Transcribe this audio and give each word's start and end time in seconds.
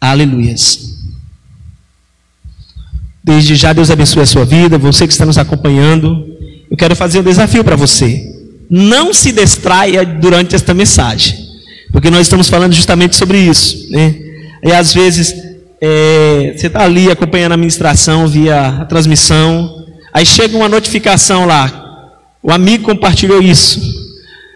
Aleluias. 0.00 0.90
Desde 3.22 3.54
já, 3.54 3.72
Deus 3.72 3.90
abençoe 3.90 4.22
a 4.22 4.26
sua 4.26 4.44
vida, 4.44 4.78
você 4.78 5.06
que 5.06 5.12
está 5.12 5.26
nos 5.26 5.36
acompanhando. 5.36 6.26
Eu 6.70 6.76
quero 6.76 6.96
fazer 6.96 7.20
um 7.20 7.22
desafio 7.22 7.62
para 7.62 7.76
você. 7.76 8.24
Não 8.70 9.12
se 9.12 9.30
distraia 9.30 10.04
durante 10.04 10.54
esta 10.54 10.72
mensagem, 10.72 11.36
porque 11.92 12.08
nós 12.08 12.22
estamos 12.22 12.48
falando 12.48 12.72
justamente 12.72 13.16
sobre 13.16 13.38
isso. 13.38 13.90
Né? 13.90 14.14
E 14.64 14.72
às 14.72 14.94
vezes, 14.94 15.34
é, 15.80 16.54
você 16.56 16.68
está 16.68 16.84
ali 16.84 17.10
acompanhando 17.10 17.52
a 17.52 17.56
ministração 17.56 18.26
via 18.26 18.68
a 18.68 18.84
transmissão, 18.84 19.86
aí 20.12 20.24
chega 20.24 20.56
uma 20.56 20.68
notificação 20.68 21.46
lá, 21.46 22.14
o 22.42 22.50
amigo 22.50 22.84
compartilhou 22.84 23.42
isso. 23.42 23.80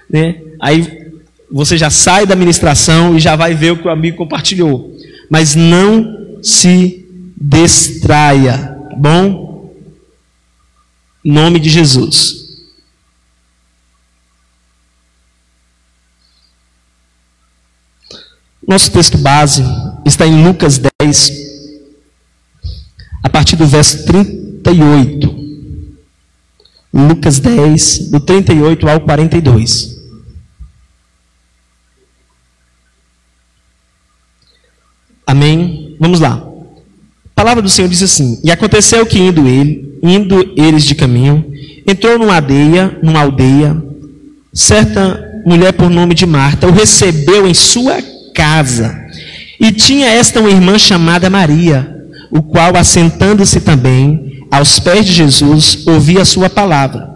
Né? 0.09 0.37
Aí 0.61 1.11
você 1.51 1.77
já 1.77 1.91
sai 1.91 2.25
da 2.25 2.37
ministração 2.37 3.17
e 3.17 3.21
já 3.21 3.37
vai 3.37 3.55
ver 3.55 3.73
o 3.73 3.77
que 3.77 3.87
o 3.87 3.91
amigo 3.91 4.17
compartilhou. 4.17 4.97
Mas 5.31 5.55
não 5.55 6.41
se 6.43 7.07
distraia, 7.37 8.77
bom? 8.97 9.73
Nome 11.25 11.59
de 11.59 11.71
Jesus. 11.71 12.45
Nosso 18.67 18.91
texto 18.91 19.19
base 19.19 19.63
está 20.07 20.27
em 20.27 20.45
Lucas 20.45 20.81
10, 21.01 21.33
a 23.23 23.29
partir 23.29 23.57
do 23.57 23.67
verso 23.67 24.05
38. 24.07 25.45
Lucas 26.93 27.39
10, 27.41 28.11
do 28.11 28.21
38 28.21 28.89
ao 28.89 29.01
42. 29.01 29.94
Amém? 35.27 35.97
Vamos 35.99 36.21
lá. 36.21 36.35
A 36.35 37.35
palavra 37.35 37.63
do 37.63 37.69
Senhor 37.69 37.89
diz 37.89 38.03
assim: 38.03 38.41
E 38.45 38.51
aconteceu 38.51 39.05
que 39.07 39.19
indo 39.19 39.47
ele, 39.47 39.99
indo 40.03 40.53
eles 40.57 40.85
de 40.85 40.95
caminho, 40.95 41.45
entrou 41.87 42.19
numa 42.19 42.37
aldeia, 42.37 42.99
numa 43.03 43.21
aldeia, 43.21 43.77
certa 44.53 45.43
mulher 45.45 45.73
por 45.73 45.91
nome 45.91 46.15
de 46.15 46.27
Marta 46.27 46.67
o 46.67 46.73
recebeu 46.73 47.47
em 47.47 47.55
sua 47.55 47.99
casa. 48.35 48.99
E 49.61 49.71
tinha 49.73 50.09
esta 50.09 50.41
uma 50.41 50.51
irmã 50.51 50.79
chamada 50.79 51.31
Maria, 51.31 51.89
o 52.31 52.43
qual 52.43 52.77
assentando-se 52.77 53.61
também 53.61 54.45
aos 54.51 54.79
pés 54.79 55.05
de 55.05 55.13
Jesus, 55.13 55.87
ouvia 55.87 56.23
a 56.23 56.25
sua 56.25 56.49
palavra. 56.49 57.09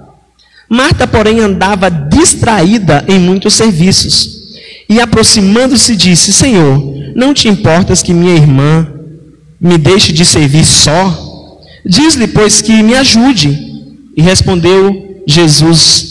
Marta, 0.69 1.07
porém, 1.07 1.41
andava 1.41 1.89
distraída 1.91 3.05
em 3.09 3.19
muitos 3.19 3.55
serviços. 3.55 4.39
E 4.89 5.01
aproximando-se, 5.01 5.97
disse: 5.97 6.33
Senhor, 6.33 6.98
não 7.15 7.35
te 7.35 7.49
importas 7.49 8.03
que 8.03 8.13
minha 8.13 8.35
irmã 8.35 8.87
me 9.61 9.77
deixe 9.77 10.13
de 10.13 10.25
servir 10.25 10.65
só? 10.65 11.27
Diz-lhe, 11.85 12.29
pois, 12.29 12.61
que 12.61 12.83
me 12.83 12.95
ajude. 12.95 13.67
E 14.17 14.23
respondeu 14.23 15.23
Jesus: 15.27 16.07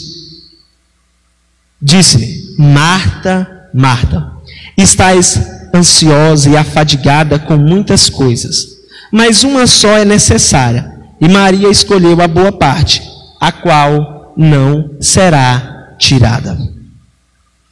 Disse-lhe, 1.80 2.54
Marta, 2.58 3.68
Marta, 3.72 4.32
estás 4.76 5.68
ansiosa 5.74 6.50
e 6.50 6.56
afadigada 6.56 7.38
com 7.38 7.56
muitas 7.56 8.08
coisas, 8.08 8.66
mas 9.12 9.44
uma 9.44 9.66
só 9.66 9.96
é 9.98 10.04
necessária. 10.04 10.96
E 11.20 11.28
Maria 11.28 11.68
escolheu 11.68 12.20
a 12.20 12.28
boa 12.28 12.52
parte, 12.52 13.02
a 13.40 13.50
qual 13.50 14.34
não 14.36 14.96
será 15.00 15.94
tirada. 15.98 16.56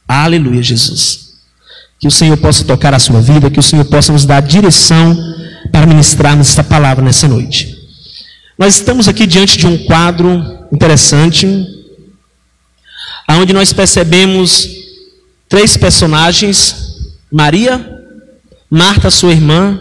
Aleluia, 0.07 0.61
Jesus. 0.61 1.26
Que 1.99 2.07
o 2.07 2.11
Senhor 2.11 2.37
possa 2.37 2.63
tocar 2.63 2.93
a 2.93 2.99
sua 2.99 3.21
vida, 3.21 3.49
que 3.49 3.59
o 3.59 3.63
Senhor 3.63 3.85
possa 3.85 4.13
nos 4.13 4.25
dar 4.25 4.41
direção 4.41 5.15
para 5.71 5.85
ministrarmos 5.85 6.49
esta 6.49 6.63
palavra 6.63 7.03
nessa 7.03 7.27
noite. 7.27 7.75
Nós 8.57 8.75
estamos 8.75 9.07
aqui 9.07 9.25
diante 9.25 9.57
de 9.57 9.67
um 9.67 9.77
quadro 9.85 10.43
interessante, 10.71 11.47
onde 13.29 13.53
nós 13.53 13.73
percebemos 13.73 14.67
três 15.47 15.77
personagens: 15.77 16.75
Maria, 17.31 18.03
Marta, 18.69 19.09
sua 19.09 19.31
irmã, 19.31 19.79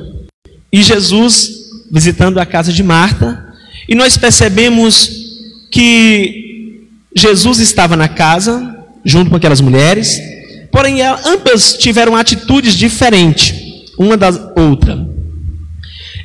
e 0.73 0.83
Jesus 0.83 1.51
visitando 1.91 2.39
a 2.39 2.47
casa 2.47 2.73
de 2.73 2.83
Marta. 2.83 3.45
E 3.89 3.95
nós 3.95 4.17
percebemos 4.17 5.11
que 5.71 6.89
Jesus 7.15 7.61
estava 7.61 7.97
na 7.97 8.09
casa, 8.09 8.77
junto 9.05 9.31
com 9.31 9.37
aquelas 9.37 9.61
mulheres, 9.61 10.21
Porém, 10.77 11.01
ambas 11.01 11.73
tiveram 11.73 12.15
atitudes 12.15 12.75
diferentes, 12.75 13.55
uma 13.99 14.15
da 14.15 14.29
outra. 14.55 15.09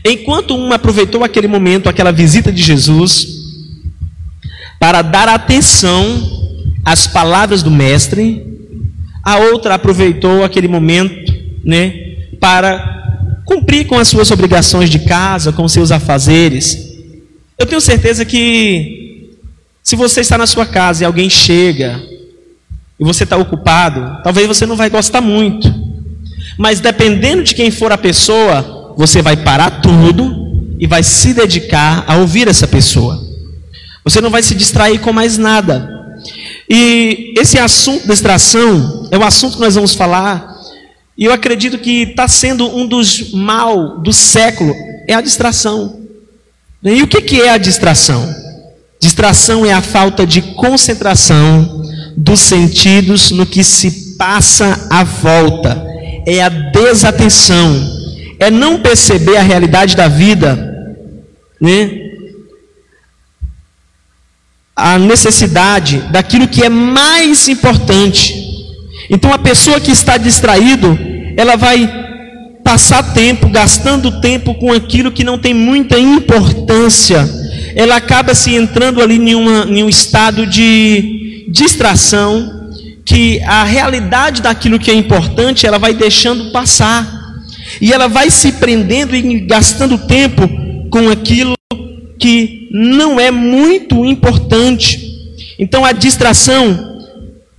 Enquanto 0.03 0.53
uma 0.53 0.75
aproveitou 0.75 1.23
aquele 1.23 1.47
momento, 1.47 1.87
aquela 1.87 2.11
visita 2.11 2.51
de 2.51 2.61
Jesus, 2.61 3.27
para 4.77 5.01
dar 5.03 5.29
atenção 5.29 6.03
às 6.83 7.07
palavras 7.07 7.63
do 7.63 7.71
Mestre, 7.71 8.45
a 9.23 9.37
outra 9.37 9.75
aproveitou 9.75 10.43
aquele 10.43 10.67
momento, 10.67 11.33
né, 11.63 12.17
para 12.37 13.39
cumprir 13.45 13.87
com 13.87 13.97
as 13.97 14.09
suas 14.09 14.31
obrigações 14.31 14.89
de 14.89 14.99
casa, 14.99 15.53
com 15.53 15.65
seus 15.69 15.93
afazeres. 15.93 16.99
Eu 17.57 17.65
tenho 17.65 17.79
certeza 17.79 18.25
que, 18.25 19.29
se 19.81 19.95
você 19.95 20.19
está 20.19 20.37
na 20.37 20.45
sua 20.45 20.65
casa 20.65 21.03
e 21.03 21.05
alguém 21.05 21.29
chega 21.29 22.10
e 23.01 23.03
você 23.03 23.23
está 23.23 23.35
ocupado, 23.35 24.21
talvez 24.23 24.47
você 24.47 24.63
não 24.67 24.75
vai 24.75 24.87
gostar 24.87 25.21
muito. 25.21 25.73
Mas 26.55 26.79
dependendo 26.79 27.41
de 27.41 27.55
quem 27.55 27.71
for 27.71 27.91
a 27.91 27.97
pessoa, 27.97 28.93
você 28.95 29.23
vai 29.23 29.35
parar 29.35 29.81
tudo 29.81 30.75
e 30.79 30.85
vai 30.85 31.01
se 31.01 31.33
dedicar 31.33 32.03
a 32.05 32.17
ouvir 32.17 32.47
essa 32.47 32.67
pessoa. 32.67 33.19
Você 34.03 34.21
não 34.21 34.29
vai 34.29 34.43
se 34.43 34.53
distrair 34.53 34.99
com 34.99 35.11
mais 35.11 35.35
nada. 35.39 35.89
E 36.69 37.33
esse 37.39 37.57
assunto 37.57 38.05
da 38.05 38.13
distração 38.13 39.07
é 39.09 39.17
o 39.17 39.23
assunto 39.23 39.55
que 39.55 39.61
nós 39.61 39.73
vamos 39.73 39.95
falar. 39.95 40.47
E 41.17 41.25
eu 41.25 41.33
acredito 41.33 41.79
que 41.79 42.03
está 42.03 42.27
sendo 42.27 42.67
um 42.67 42.85
dos 42.85 43.31
mal 43.31 43.99
do 43.99 44.13
século 44.13 44.75
é 45.07 45.15
a 45.15 45.21
distração. 45.21 46.01
E 46.83 47.01
o 47.01 47.07
que, 47.07 47.19
que 47.21 47.41
é 47.41 47.49
a 47.49 47.57
distração? 47.57 48.31
Distração 48.99 49.65
é 49.65 49.73
a 49.73 49.81
falta 49.81 50.25
de 50.25 50.41
concentração 50.41 51.81
dos 52.15 52.39
sentidos 52.39 53.31
no 53.31 53.45
que 53.45 53.63
se 53.63 54.15
passa 54.17 54.87
à 54.89 55.03
volta, 55.03 55.83
é 56.25 56.41
a 56.41 56.49
desatenção, 56.49 57.75
é 58.39 58.49
não 58.51 58.79
perceber 58.79 59.37
a 59.37 59.41
realidade 59.41 59.95
da 59.95 60.07
vida, 60.07 60.55
né? 61.59 61.99
A 64.75 64.97
necessidade 64.97 65.97
daquilo 66.11 66.47
que 66.47 66.63
é 66.63 66.69
mais 66.69 67.47
importante. 67.47 68.33
Então 69.09 69.33
a 69.33 69.37
pessoa 69.37 69.79
que 69.79 69.91
está 69.91 70.17
distraído, 70.17 70.97
ela 71.35 71.55
vai 71.55 72.01
passar 72.63 73.13
tempo 73.13 73.49
gastando 73.49 74.21
tempo 74.21 74.53
com 74.55 74.71
aquilo 74.71 75.11
que 75.11 75.23
não 75.23 75.37
tem 75.37 75.53
muita 75.53 75.99
importância. 75.99 77.27
Ela 77.75 77.95
acaba 77.97 78.33
se 78.33 78.55
entrando 78.55 79.01
ali 79.01 79.15
em, 79.15 79.35
uma, 79.35 79.65
em 79.65 79.83
um 79.83 79.89
estado 79.89 80.45
de 80.45 81.20
distração, 81.51 82.71
que 83.05 83.41
a 83.41 83.63
realidade 83.63 84.41
daquilo 84.41 84.79
que 84.79 84.89
é 84.89 84.93
importante 84.93 85.67
ela 85.67 85.77
vai 85.77 85.93
deixando 85.93 86.51
passar. 86.51 87.19
E 87.79 87.91
ela 87.91 88.07
vai 88.07 88.29
se 88.29 88.53
prendendo 88.53 89.15
e 89.15 89.39
gastando 89.41 89.97
tempo 89.97 90.47
com 90.89 91.09
aquilo 91.09 91.53
que 92.19 92.69
não 92.71 93.19
é 93.19 93.31
muito 93.31 94.05
importante. 94.05 94.99
Então 95.57 95.83
a 95.83 95.91
distração 95.91 96.99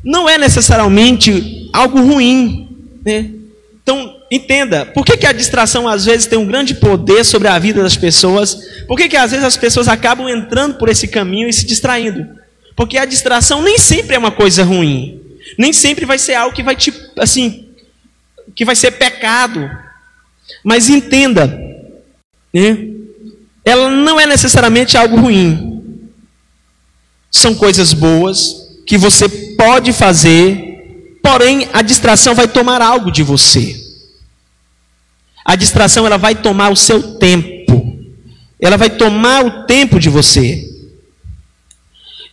não 0.05 0.29
é 0.29 0.38
necessariamente 0.38 1.69
algo 1.73 2.00
ruim. 2.00 2.69
Né? 3.05 3.31
Então, 3.83 4.15
entenda, 4.31 4.87
por 4.87 5.05
que, 5.05 5.17
que 5.17 5.27
a 5.27 5.33
distração 5.33 5.88
às 5.88 6.05
vezes 6.05 6.27
tem 6.27 6.38
um 6.38 6.47
grande 6.47 6.75
poder 6.75 7.25
sobre 7.25 7.49
a 7.49 7.59
vida 7.59 7.83
das 7.83 7.97
pessoas? 7.97 8.56
Por 8.87 8.97
que, 8.97 9.09
que 9.09 9.17
às 9.17 9.31
vezes 9.31 9.45
as 9.45 9.56
pessoas 9.56 9.88
acabam 9.88 10.29
entrando 10.29 10.75
por 10.75 10.88
esse 10.88 11.09
caminho 11.09 11.49
e 11.49 11.53
se 11.53 11.67
distraindo? 11.67 12.42
Porque 12.75 12.99
a 12.99 13.05
distração 13.05 13.63
nem 13.63 13.79
sempre 13.79 14.17
é 14.17 14.19
uma 14.19 14.31
coisa 14.31 14.65
ruim. 14.65 15.21
Nem 15.59 15.73
sempre 15.73 16.07
vai 16.07 16.19
ser 16.19 16.35
algo 16.35 16.55
que 16.55 16.63
vai 16.63 16.77
te, 16.77 16.93
assim, 17.19 17.69
que 18.55 18.65
vai 18.65 18.75
ser 18.75 18.93
pecado. 18.93 19.71
Mas 20.65 20.89
entenda, 20.89 21.47
né? 22.53 22.89
Ela 23.65 23.91
não 23.91 24.19
é 24.19 24.27
necessariamente 24.27 24.97
algo 24.97 25.17
ruim. 25.17 26.01
São 27.31 27.55
coisas 27.55 27.93
boas 27.93 28.55
que 28.87 28.99
você 28.99 29.29
pode 29.29 29.93
fazer, 29.93 31.19
porém 31.23 31.69
a 31.73 31.83
distração 31.83 32.35
vai 32.35 32.49
tomar 32.49 32.83
algo 32.83 33.11
de 33.11 33.23
você. 33.23 33.81
A 35.45 35.57
distração 35.57 36.07
ela 36.07 36.19
vai 36.19 36.35
tomar 36.35 36.71
o 36.71 36.77
seu 36.77 37.19
tempo. 37.19 37.99
Ela 38.61 38.77
vai 38.77 38.91
tomar 38.91 39.45
o 39.45 39.67
tempo 39.67 39.99
de 39.99 40.09
você. 40.09 40.72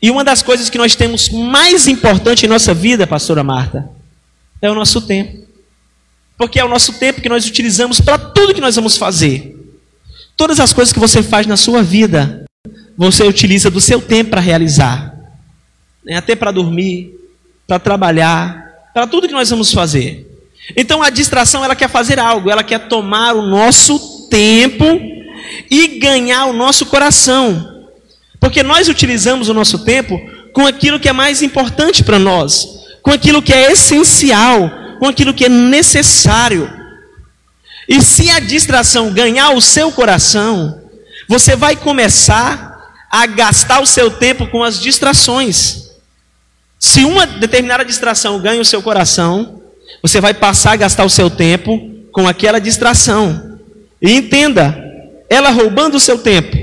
E 0.02 0.10
uma 0.10 0.24
das 0.24 0.42
coisas 0.42 0.70
que 0.70 0.78
nós 0.78 0.96
temos 0.96 1.30
mais 1.30 1.88
importante 1.88 2.46
em 2.46 2.50
nossa 2.50 2.74
vida, 2.74 3.06
pastora 3.06 3.44
Marta, 3.44 3.90
é 4.62 4.70
o 4.70 4.76
nosso 4.76 5.02
tempo. 5.02 5.46
Porque 6.38 6.60
é 6.60 6.64
o 6.64 6.70
nosso 6.70 6.94
tempo 6.94 7.22
que 7.22 7.28
nós 7.28 7.46
utilizamos 7.46 8.00
para 8.00 8.18
tudo 8.18 8.54
que 8.54 8.62
nós 8.62 8.76
vamos 8.76 8.96
fazer. 8.96 9.58
Todas 10.38 10.60
as 10.60 10.72
coisas 10.72 10.94
que 10.94 11.00
você 11.00 11.22
faz 11.22 11.46
na 11.46 11.58
sua 11.58 11.84
vida, 11.84 12.46
você 12.98 13.24
utiliza 13.24 13.70
do 13.70 13.82
seu 13.82 14.02
tempo 14.02 14.30
para 14.30 14.40
realizar. 14.40 15.14
Né? 16.04 16.16
Até 16.16 16.36
para 16.36 16.52
dormir, 16.52 17.14
para 17.68 17.78
trabalhar, 17.78 18.70
para 18.94 19.06
tudo 19.06 19.28
que 19.28 19.34
nós 19.34 19.50
vamos 19.50 19.74
fazer. 19.74 20.26
Então 20.78 21.02
a 21.04 21.10
distração 21.10 21.64
ela 21.64 21.76
quer 21.76 21.90
fazer 21.90 22.20
algo, 22.20 22.50
ela 22.50 22.64
quer 22.64 22.88
tomar 22.88 23.36
o 23.36 23.42
nosso 23.42 24.28
tempo 24.30 24.86
e 25.70 26.00
ganhar 26.00 26.46
o 26.46 26.54
nosso 26.54 26.86
coração. 26.86 27.79
Porque 28.40 28.64
nós 28.64 28.88
utilizamos 28.88 29.50
o 29.50 29.54
nosso 29.54 29.80
tempo 29.80 30.20
com 30.54 30.66
aquilo 30.66 31.00
que 31.00 31.10
é 31.10 31.14
mais 31.14 31.42
importante 31.42 32.04
para 32.04 32.18
nós, 32.18 32.68
com 33.02 33.12
aquilo 33.12 33.42
que 33.42 33.54
é 33.54 33.72
essencial, 33.72 34.70
com 35.00 35.08
aquilo 35.08 35.34
que 35.34 35.46
é 35.46 35.50
necessário. 35.50 36.72
E 37.88 38.02
se 38.02 38.30
a 38.30 38.40
distração 38.40 39.12
ganhar 39.12 39.52
o 39.52 39.62
seu 39.62 39.92
coração, 39.92 40.82
você 41.28 41.56
vai 41.56 41.76
começar 41.76 42.70
a 43.12 43.26
gastar 43.26 43.82
o 43.82 43.86
seu 43.86 44.12
tempo 44.12 44.48
com 44.48 44.64
as 44.64 44.80
distrações. 44.80 45.90
Se 46.80 47.04
uma 47.04 47.26
determinada 47.26 47.84
distração 47.84 48.40
ganha 48.40 48.62
o 48.62 48.66
seu 48.66 48.82
coração, 48.82 49.62
você 50.02 50.22
vai 50.22 50.34
passar 50.34 50.74
a 50.74 50.78
gastar 50.78 51.04
o 51.04 51.10
seu 51.10 51.30
tempo 51.30 51.90
com 52.12 52.28
aquela 52.28 52.60
distração. 52.60 53.60
E 54.02 54.12
entenda, 54.12 54.78
ela 55.30 55.50
roubando 55.50 55.96
o 55.96 56.00
seu 56.00 56.18
tempo, 56.18 56.56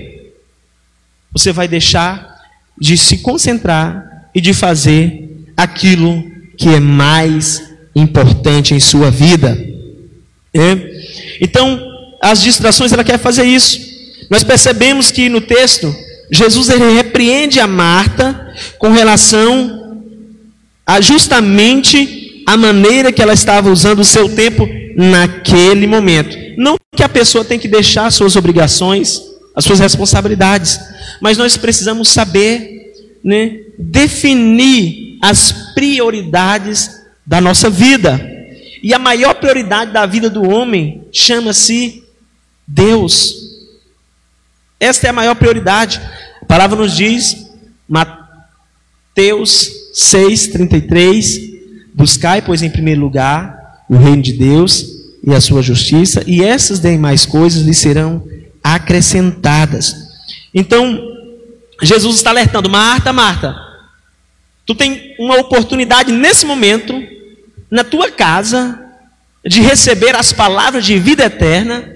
você 1.36 1.52
vai 1.52 1.68
deixar 1.68 2.34
de 2.80 2.96
se 2.96 3.18
concentrar 3.18 4.30
e 4.34 4.40
de 4.40 4.54
fazer 4.54 5.44
aquilo 5.54 6.24
que 6.56 6.70
é 6.70 6.80
mais 6.80 7.62
importante 7.94 8.72
em 8.72 8.80
sua 8.80 9.10
vida. 9.10 9.54
É? 10.54 11.38
Então, 11.38 11.78
as 12.22 12.40
distrações, 12.40 12.90
ela 12.90 13.04
quer 13.04 13.18
fazer 13.18 13.44
isso. 13.44 13.78
Nós 14.30 14.42
percebemos 14.42 15.10
que 15.10 15.28
no 15.28 15.42
texto, 15.42 15.94
Jesus 16.32 16.70
ele 16.70 16.94
repreende 16.94 17.60
a 17.60 17.66
Marta 17.66 18.54
com 18.78 18.90
relação 18.90 20.00
a 20.86 21.02
justamente 21.02 22.42
a 22.48 22.56
maneira 22.56 23.12
que 23.12 23.20
ela 23.20 23.34
estava 23.34 23.70
usando 23.70 24.00
o 24.00 24.04
seu 24.04 24.34
tempo 24.34 24.66
naquele 24.96 25.86
momento. 25.86 26.34
Não 26.56 26.76
que 26.96 27.02
a 27.02 27.08
pessoa 27.10 27.44
tem 27.44 27.58
que 27.58 27.68
deixar 27.68 28.10
suas 28.10 28.36
obrigações, 28.36 29.35
as 29.56 29.64
suas 29.64 29.80
responsabilidades, 29.80 30.78
mas 31.18 31.38
nós 31.38 31.56
precisamos 31.56 32.10
saber 32.10 32.92
né, 33.24 33.60
definir 33.78 35.16
as 35.22 35.50
prioridades 35.74 36.90
da 37.26 37.40
nossa 37.40 37.70
vida. 37.70 38.20
E 38.82 38.92
a 38.92 38.98
maior 38.98 39.34
prioridade 39.34 39.92
da 39.92 40.04
vida 40.04 40.28
do 40.28 40.46
homem 40.46 41.08
chama-se 41.10 42.04
Deus. 42.68 43.34
Esta 44.78 45.06
é 45.06 45.10
a 45.10 45.14
maior 45.14 45.34
prioridade. 45.34 46.02
A 46.42 46.44
palavra 46.44 46.76
nos 46.78 46.94
diz, 46.94 47.48
Mateus 47.88 49.70
6,33: 49.94 51.56
Buscai, 51.94 52.42
pois, 52.42 52.62
em 52.62 52.68
primeiro 52.68 53.00
lugar 53.00 53.56
o 53.88 53.96
reino 53.96 54.20
de 54.20 54.34
Deus 54.34 54.84
e 55.24 55.32
a 55.32 55.40
sua 55.40 55.62
justiça, 55.62 56.22
e 56.26 56.44
essas 56.44 56.78
demais 56.78 57.24
coisas 57.24 57.62
lhe 57.62 57.74
serão 57.74 58.22
acrescentadas. 58.74 59.94
Então, 60.52 61.00
Jesus 61.82 62.16
está 62.16 62.30
alertando: 62.30 62.68
Marta, 62.68 63.12
Marta, 63.12 63.56
tu 64.64 64.74
tem 64.74 65.14
uma 65.18 65.36
oportunidade 65.36 66.12
nesse 66.12 66.44
momento, 66.44 67.00
na 67.70 67.84
tua 67.84 68.10
casa, 68.10 68.82
de 69.44 69.60
receber 69.60 70.16
as 70.16 70.32
palavras 70.32 70.84
de 70.84 70.98
vida 70.98 71.24
eterna, 71.24 71.94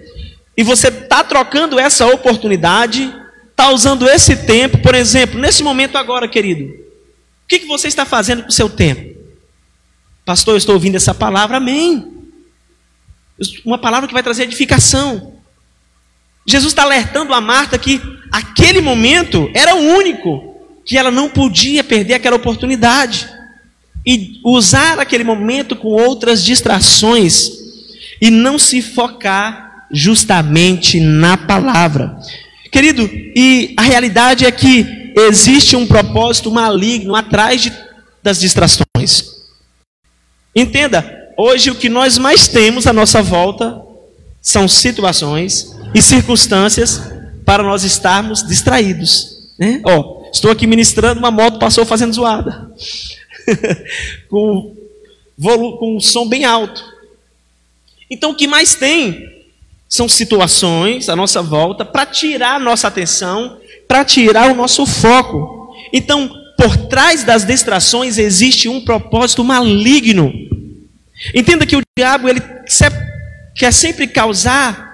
e 0.56 0.62
você 0.62 0.88
está 0.88 1.24
trocando 1.24 1.78
essa 1.78 2.06
oportunidade, 2.06 3.12
está 3.50 3.70
usando 3.70 4.08
esse 4.08 4.36
tempo, 4.36 4.78
por 4.78 4.94
exemplo, 4.94 5.40
nesse 5.40 5.62
momento 5.62 5.96
agora, 5.96 6.28
querido, 6.28 6.64
o 6.64 7.48
que, 7.48 7.60
que 7.60 7.66
você 7.66 7.88
está 7.88 8.04
fazendo 8.04 8.42
com 8.42 8.48
o 8.48 8.52
seu 8.52 8.68
tempo? 8.68 9.18
Pastor, 10.24 10.54
eu 10.54 10.58
estou 10.58 10.76
ouvindo 10.76 10.94
essa 10.94 11.12
palavra, 11.12 11.56
amém. 11.56 12.12
Uma 13.64 13.78
palavra 13.78 14.06
que 14.06 14.14
vai 14.14 14.22
trazer 14.22 14.44
edificação. 14.44 15.39
Jesus 16.50 16.72
está 16.72 16.82
alertando 16.82 17.32
a 17.32 17.40
Marta 17.40 17.78
que 17.78 18.00
aquele 18.30 18.80
momento 18.80 19.50
era 19.54 19.74
o 19.76 19.96
único, 19.96 20.56
que 20.84 20.98
ela 20.98 21.10
não 21.10 21.28
podia 21.28 21.84
perder 21.84 22.14
aquela 22.14 22.36
oportunidade. 22.36 23.28
E 24.04 24.40
usar 24.44 24.98
aquele 24.98 25.22
momento 25.22 25.76
com 25.76 25.88
outras 25.88 26.42
distrações 26.42 27.50
e 28.20 28.30
não 28.30 28.58
se 28.58 28.82
focar 28.82 29.86
justamente 29.92 30.98
na 30.98 31.36
palavra. 31.36 32.18
Querido, 32.72 33.08
e 33.36 33.74
a 33.76 33.82
realidade 33.82 34.44
é 34.44 34.50
que 34.50 35.12
existe 35.16 35.76
um 35.76 35.86
propósito 35.86 36.50
maligno 36.50 37.14
atrás 37.14 37.62
de, 37.62 37.72
das 38.22 38.40
distrações. 38.40 39.24
Entenda, 40.54 41.04
hoje 41.36 41.70
o 41.70 41.74
que 41.74 41.88
nós 41.88 42.18
mais 42.18 42.48
temos 42.48 42.86
à 42.86 42.92
nossa 42.92 43.22
volta 43.22 43.80
são 44.40 44.66
situações 44.66 45.79
e 45.94 46.00
circunstâncias 46.00 47.00
para 47.44 47.62
nós 47.62 47.84
estarmos 47.84 48.46
distraídos. 48.46 49.50
Né? 49.58 49.80
Ó, 49.84 50.22
estou 50.32 50.50
aqui 50.50 50.66
ministrando, 50.66 51.18
uma 51.18 51.30
moto 51.30 51.58
passou 51.58 51.84
fazendo 51.84 52.12
zoada. 52.12 52.70
com, 54.28 54.76
com 55.38 55.96
um 55.96 56.00
som 56.00 56.28
bem 56.28 56.44
alto. 56.44 56.84
Então 58.10 58.30
o 58.30 58.34
que 58.34 58.46
mais 58.46 58.74
tem 58.74 59.28
são 59.88 60.08
situações 60.08 61.08
à 61.08 61.16
nossa 61.16 61.42
volta 61.42 61.84
para 61.84 62.06
tirar 62.06 62.56
a 62.56 62.60
nossa 62.60 62.86
atenção, 62.86 63.58
para 63.88 64.04
tirar 64.04 64.50
o 64.50 64.54
nosso 64.54 64.86
foco. 64.86 65.74
Então, 65.92 66.30
por 66.56 66.76
trás 66.88 67.24
das 67.24 67.44
distrações 67.44 68.16
existe 68.16 68.68
um 68.68 68.84
propósito 68.84 69.42
maligno. 69.42 70.32
Entenda 71.34 71.66
que 71.66 71.76
o 71.76 71.82
diabo 71.98 72.28
ele 72.28 72.40
quer 73.56 73.72
sempre 73.72 74.06
causar 74.06 74.89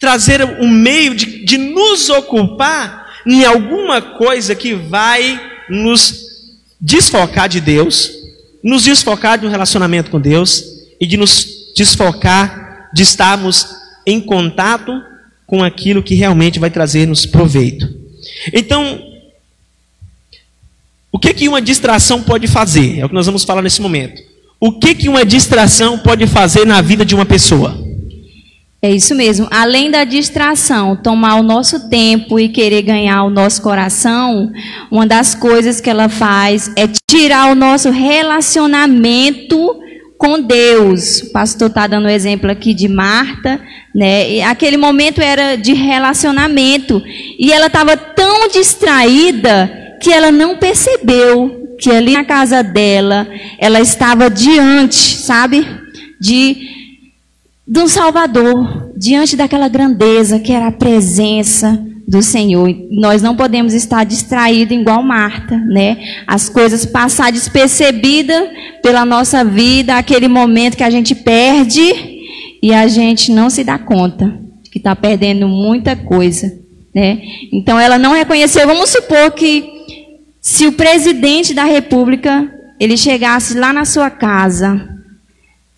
trazer 0.00 0.42
um 0.58 0.66
meio 0.68 1.14
de, 1.14 1.44
de 1.44 1.58
nos 1.58 2.08
ocupar 2.08 3.06
em 3.26 3.44
alguma 3.44 4.00
coisa 4.00 4.54
que 4.54 4.74
vai 4.74 5.38
nos 5.68 6.56
desfocar 6.80 7.48
de 7.48 7.60
Deus, 7.60 8.10
nos 8.64 8.84
desfocar 8.84 9.38
de 9.38 9.46
um 9.46 9.50
relacionamento 9.50 10.10
com 10.10 10.18
Deus 10.18 10.64
e 10.98 11.06
de 11.06 11.18
nos 11.18 11.46
desfocar 11.76 12.88
de 12.94 13.02
estarmos 13.02 13.66
em 14.06 14.18
contato 14.20 14.90
com 15.46 15.62
aquilo 15.62 16.02
que 16.02 16.14
realmente 16.14 16.58
vai 16.58 16.70
trazer-nos 16.70 17.26
proveito. 17.26 17.86
Então, 18.52 19.02
o 21.12 21.18
que, 21.18 21.34
que 21.34 21.48
uma 21.48 21.60
distração 21.60 22.22
pode 22.22 22.46
fazer? 22.46 23.00
É 23.00 23.04
o 23.04 23.08
que 23.08 23.14
nós 23.14 23.26
vamos 23.26 23.44
falar 23.44 23.60
nesse 23.60 23.82
momento. 23.82 24.22
O 24.58 24.72
que, 24.72 24.94
que 24.94 25.08
uma 25.08 25.24
distração 25.24 25.98
pode 25.98 26.26
fazer 26.26 26.64
na 26.64 26.80
vida 26.80 27.04
de 27.04 27.14
uma 27.14 27.26
pessoa? 27.26 27.89
É 28.82 28.90
isso 28.90 29.14
mesmo. 29.14 29.46
Além 29.50 29.90
da 29.90 30.04
distração, 30.04 30.96
tomar 30.96 31.34
o 31.36 31.42
nosso 31.42 31.90
tempo 31.90 32.40
e 32.40 32.48
querer 32.48 32.80
ganhar 32.80 33.24
o 33.24 33.30
nosso 33.30 33.60
coração, 33.60 34.50
uma 34.90 35.06
das 35.06 35.34
coisas 35.34 35.82
que 35.82 35.90
ela 35.90 36.08
faz 36.08 36.72
é 36.76 36.88
tirar 37.06 37.52
o 37.52 37.54
nosso 37.54 37.90
relacionamento 37.90 39.78
com 40.16 40.40
Deus. 40.40 41.20
O 41.22 41.32
pastor 41.32 41.68
está 41.68 41.86
dando 41.86 42.06
o 42.06 42.10
exemplo 42.10 42.50
aqui 42.50 42.72
de 42.72 42.88
Marta, 42.88 43.60
né? 43.94 44.30
E 44.30 44.42
aquele 44.42 44.78
momento 44.78 45.20
era 45.20 45.56
de 45.56 45.74
relacionamento 45.74 47.02
e 47.38 47.52
ela 47.52 47.66
estava 47.66 47.98
tão 47.98 48.48
distraída 48.48 49.98
que 50.00 50.10
ela 50.10 50.32
não 50.32 50.56
percebeu 50.56 51.76
que 51.78 51.90
ali 51.90 52.12
na 52.12 52.24
casa 52.24 52.62
dela 52.62 53.28
ela 53.58 53.80
estava 53.80 54.30
diante, 54.30 55.16
sabe, 55.16 55.66
de 56.18 56.79
de 57.70 57.78
um 57.78 57.86
Salvador, 57.86 58.92
diante 58.96 59.36
daquela 59.36 59.68
grandeza 59.68 60.40
que 60.40 60.52
era 60.52 60.66
a 60.66 60.72
presença 60.72 61.80
do 62.06 62.20
Senhor. 62.20 62.68
Nós 62.90 63.22
não 63.22 63.36
podemos 63.36 63.72
estar 63.72 64.02
distraídos 64.02 64.76
igual 64.76 65.04
Marta, 65.04 65.56
né? 65.56 65.96
As 66.26 66.48
coisas 66.48 66.84
passar 66.84 67.30
despercebidas 67.30 68.48
pela 68.82 69.04
nossa 69.04 69.44
vida, 69.44 69.94
aquele 69.94 70.26
momento 70.26 70.76
que 70.76 70.82
a 70.82 70.90
gente 70.90 71.14
perde 71.14 71.80
e 72.60 72.74
a 72.74 72.88
gente 72.88 73.30
não 73.30 73.48
se 73.48 73.62
dá 73.62 73.78
conta 73.78 74.36
que 74.72 74.78
está 74.78 74.96
perdendo 74.96 75.46
muita 75.46 75.94
coisa, 75.94 76.52
né? 76.92 77.22
Então 77.52 77.78
ela 77.78 77.98
não 77.98 78.12
reconheceu. 78.12 78.66
Vamos 78.66 78.90
supor 78.90 79.30
que 79.30 79.70
se 80.40 80.66
o 80.66 80.72
presidente 80.72 81.54
da 81.54 81.64
República 81.64 82.52
ele 82.80 82.96
chegasse 82.96 83.56
lá 83.56 83.72
na 83.72 83.84
sua 83.84 84.10
casa 84.10 84.99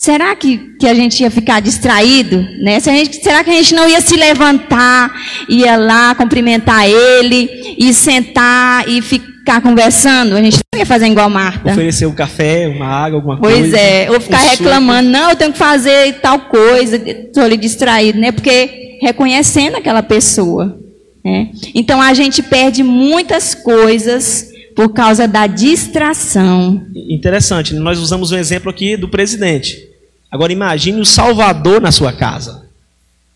Será 0.03 0.35
que, 0.35 0.59
que 0.81 0.89
a 0.89 0.95
gente 0.95 1.23
ia 1.23 1.31
ficar 1.31 1.61
distraído? 1.61 2.45
Né? 2.61 2.81
Gente, 2.81 3.23
será 3.23 3.45
que 3.45 3.51
a 3.51 3.53
gente 3.53 3.73
não 3.73 3.89
ia 3.89 4.01
se 4.01 4.17
levantar, 4.17 5.15
ia 5.49 5.77
lá 5.77 6.13
cumprimentar 6.17 6.89
ele, 6.89 7.49
e 7.79 7.95
sentar 7.95 8.89
e 8.89 9.01
ficar 9.01 9.61
conversando? 9.61 10.35
A 10.35 10.43
gente 10.43 10.59
ia 10.77 10.85
fazer 10.85 11.07
igual 11.07 11.31
Marta. 11.31 11.71
Oferecer 11.71 12.07
um 12.07 12.15
café, 12.15 12.67
uma 12.67 12.85
água, 12.85 13.19
alguma 13.19 13.39
pois 13.39 13.61
coisa. 13.61 13.77
Pois 13.77 13.81
é, 13.81 14.11
ou 14.11 14.21
ficar 14.21 14.43
um 14.43 14.49
reclamando, 14.49 15.07
suco. 15.07 15.19
não, 15.21 15.31
eu 15.31 15.37
tenho 15.37 15.53
que 15.53 15.59
fazer 15.59 16.15
tal 16.15 16.41
coisa, 16.41 16.97
estou 16.97 17.45
ali 17.45 17.57
distraído, 17.57 18.19
né? 18.19 18.33
Porque 18.33 18.99
reconhecendo 19.01 19.77
aquela 19.77 20.03
pessoa. 20.03 20.81
Né? 21.25 21.51
Então 21.77 22.03
a 22.03 22.13
gente 22.13 22.43
perde 22.43 22.83
muitas 22.83 23.55
coisas 23.55 24.49
por 24.75 24.93
causa 24.93 25.29
da 25.29 25.47
distração. 25.47 26.85
Interessante, 27.09 27.73
nós 27.73 28.01
usamos 28.01 28.33
um 28.33 28.37
exemplo 28.37 28.69
aqui 28.69 28.97
do 28.97 29.09
presidente. 29.09 29.92
Agora 30.33 30.51
imagine 30.51 30.99
o 30.99 31.05
Salvador 31.05 31.79
na 31.79 31.93
sua 31.93 32.11
casa. 32.11 32.67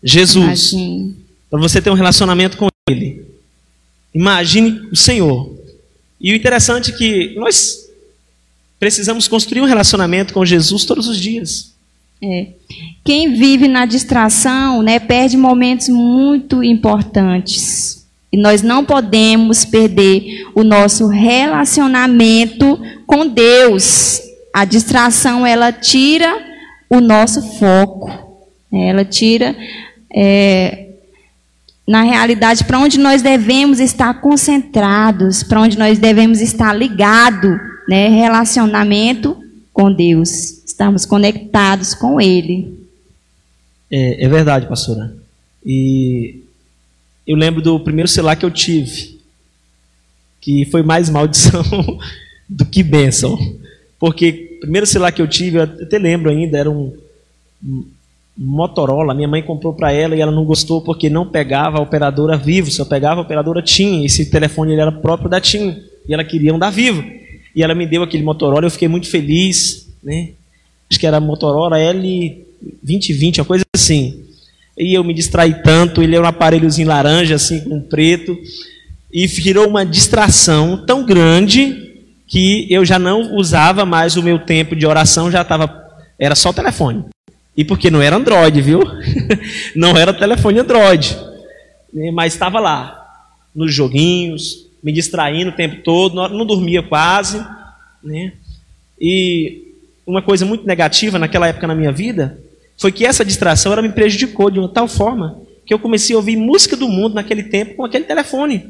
Jesus. 0.03 0.73
Para 1.47 1.59
você 1.59 1.79
ter 1.79 1.91
um 1.91 1.93
relacionamento 1.93 2.57
com 2.57 2.67
Ele. 2.89 3.23
Imagine 4.15 4.81
o 4.91 4.95
Senhor. 4.95 5.55
E 6.19 6.33
o 6.33 6.35
interessante 6.35 6.89
é 6.89 6.95
que 6.95 7.35
nós 7.35 7.87
precisamos 8.79 9.27
construir 9.27 9.61
um 9.61 9.65
relacionamento 9.65 10.33
com 10.33 10.43
Jesus 10.43 10.85
todos 10.85 11.07
os 11.07 11.19
dias. 11.19 11.71
É. 12.19 12.47
Quem 13.05 13.35
vive 13.35 13.67
na 13.67 13.85
distração, 13.85 14.81
né, 14.81 14.99
perde 14.99 15.37
momentos 15.37 15.89
muito 15.89 16.63
importantes. 16.63 18.07
E 18.31 18.37
nós 18.37 18.63
não 18.63 18.83
podemos 18.83 19.63
perder 19.65 20.47
o 20.55 20.63
nosso 20.63 21.05
relacionamento 21.05 22.81
com 23.05 23.27
Deus. 23.27 24.19
A 24.51 24.65
distração 24.65 25.45
ela 25.45 25.71
tira 25.71 26.56
o 26.89 26.99
nosso 26.99 27.41
foco, 27.57 28.09
né? 28.71 28.87
ela 28.89 29.05
tira 29.05 29.55
é, 30.13 30.87
na 31.87 32.03
realidade 32.03 32.63
para 32.65 32.79
onde 32.79 32.99
nós 32.99 33.21
devemos 33.21 33.79
estar 33.79 34.21
concentrados, 34.21 35.43
para 35.43 35.61
onde 35.61 35.77
nós 35.77 35.99
devemos 35.99 36.41
estar 36.41 36.73
ligado, 36.73 37.59
né? 37.87 38.09
Relacionamento 38.09 39.37
com 39.71 39.91
Deus, 39.91 40.63
estamos 40.65 41.05
conectados 41.05 41.93
com 41.93 42.19
Ele. 42.19 42.77
É, 43.89 44.25
é 44.25 44.27
verdade, 44.27 44.67
pastora. 44.67 45.15
E 45.65 46.41
eu 47.25 47.35
lembro 47.35 47.61
do 47.61 47.79
primeiro 47.79 48.09
celular 48.09 48.35
que 48.35 48.45
eu 48.45 48.51
tive, 48.51 49.19
que 50.41 50.65
foi 50.65 50.81
mais 50.81 51.09
maldição 51.09 51.63
do 52.47 52.65
que 52.65 52.83
bênção. 52.83 53.37
Porque 53.99 54.46
primeiro 54.59 54.85
celular 54.85 55.11
que 55.11 55.21
eu 55.21 55.27
tive, 55.27 55.57
eu 55.57 55.63
até 55.63 55.97
lembro 55.97 56.29
ainda, 56.29 56.57
era 56.57 56.69
um, 56.69 56.93
Motorola. 58.37 59.13
Minha 59.13 59.27
mãe 59.27 59.41
comprou 59.41 59.73
para 59.73 59.91
ela 59.91 60.15
e 60.15 60.21
ela 60.21 60.31
não 60.31 60.45
gostou 60.45 60.81
porque 60.81 61.09
não 61.09 61.27
pegava 61.27 61.79
a 61.79 61.81
operadora 61.81 62.37
Vivo, 62.37 62.69
só 62.69 62.85
pegava 62.85 63.19
a 63.19 63.23
operadora 63.23 63.61
TIM. 63.61 64.05
Esse 64.05 64.29
telefone 64.29 64.73
ele 64.73 64.81
era 64.81 64.91
próprio 64.91 65.29
da 65.29 65.41
TIM 65.41 65.75
e 66.07 66.13
ela 66.13 66.23
queria 66.23 66.53
um 66.53 66.59
da 66.59 66.69
Vivo. 66.69 67.03
E 67.55 67.63
ela 67.63 67.73
me 67.73 67.87
deu 67.87 68.03
aquele 68.03 68.23
Motorola, 68.23 68.67
eu 68.67 68.71
fiquei 68.71 68.87
muito 68.87 69.07
feliz, 69.07 69.89
né? 70.03 70.29
Acho 70.89 70.99
que 70.99 71.07
era 71.07 71.19
Motorola 71.19 71.77
L2020, 71.77 73.39
uma 73.39 73.45
coisa 73.45 73.65
assim. 73.75 74.23
E 74.77 74.93
eu 74.93 75.03
me 75.03 75.13
distraí 75.13 75.55
tanto, 75.63 76.03
ele 76.03 76.15
era 76.15 76.23
um 76.23 76.27
aparelhozinho 76.27 76.87
laranja, 76.87 77.33
assim, 77.33 77.61
com 77.61 77.81
preto, 77.81 78.37
e 79.11 79.25
virou 79.25 79.67
uma 79.67 79.83
distração 79.83 80.85
tão 80.85 81.03
grande 81.03 81.86
que 82.27 82.67
eu 82.69 82.83
já 82.83 82.99
não 82.99 83.35
usava 83.35 83.85
mais 83.85 84.17
o 84.17 84.23
meu 84.23 84.37
tempo 84.37 84.75
de 84.75 84.85
oração, 84.85 85.31
já 85.31 85.41
estava. 85.41 85.87
Era 86.19 86.35
só 86.35 86.51
telefone. 86.51 87.05
E 87.55 87.63
porque 87.63 87.89
não 87.89 88.01
era 88.01 88.17
Android, 88.17 88.61
viu? 88.61 88.81
não 89.75 89.97
era 89.97 90.13
telefone 90.13 90.59
Android. 90.59 91.17
Mas 92.13 92.33
estava 92.33 92.59
lá, 92.59 93.25
nos 93.55 93.73
joguinhos, 93.73 94.67
me 94.83 94.91
distraindo 94.91 95.49
o 95.49 95.55
tempo 95.55 95.81
todo, 95.83 96.15
não 96.29 96.45
dormia 96.45 96.83
quase. 96.83 97.43
Né? 98.03 98.33
E 98.99 99.73
uma 100.05 100.21
coisa 100.21 100.45
muito 100.45 100.67
negativa 100.67 101.17
naquela 101.17 101.47
época 101.47 101.67
na 101.67 101.75
minha 101.75 101.91
vida 101.91 102.39
foi 102.77 102.91
que 102.91 103.05
essa 103.05 103.25
distração 103.25 103.73
ela 103.73 103.81
me 103.81 103.89
prejudicou 103.89 104.51
de 104.51 104.59
uma 104.59 104.69
tal 104.69 104.87
forma 104.87 105.41
que 105.65 105.73
eu 105.73 105.79
comecei 105.79 106.15
a 106.15 106.19
ouvir 106.19 106.37
música 106.37 106.77
do 106.77 106.87
mundo 106.87 107.15
naquele 107.15 107.43
tempo 107.43 107.75
com 107.75 107.85
aquele 107.85 108.05
telefone. 108.05 108.69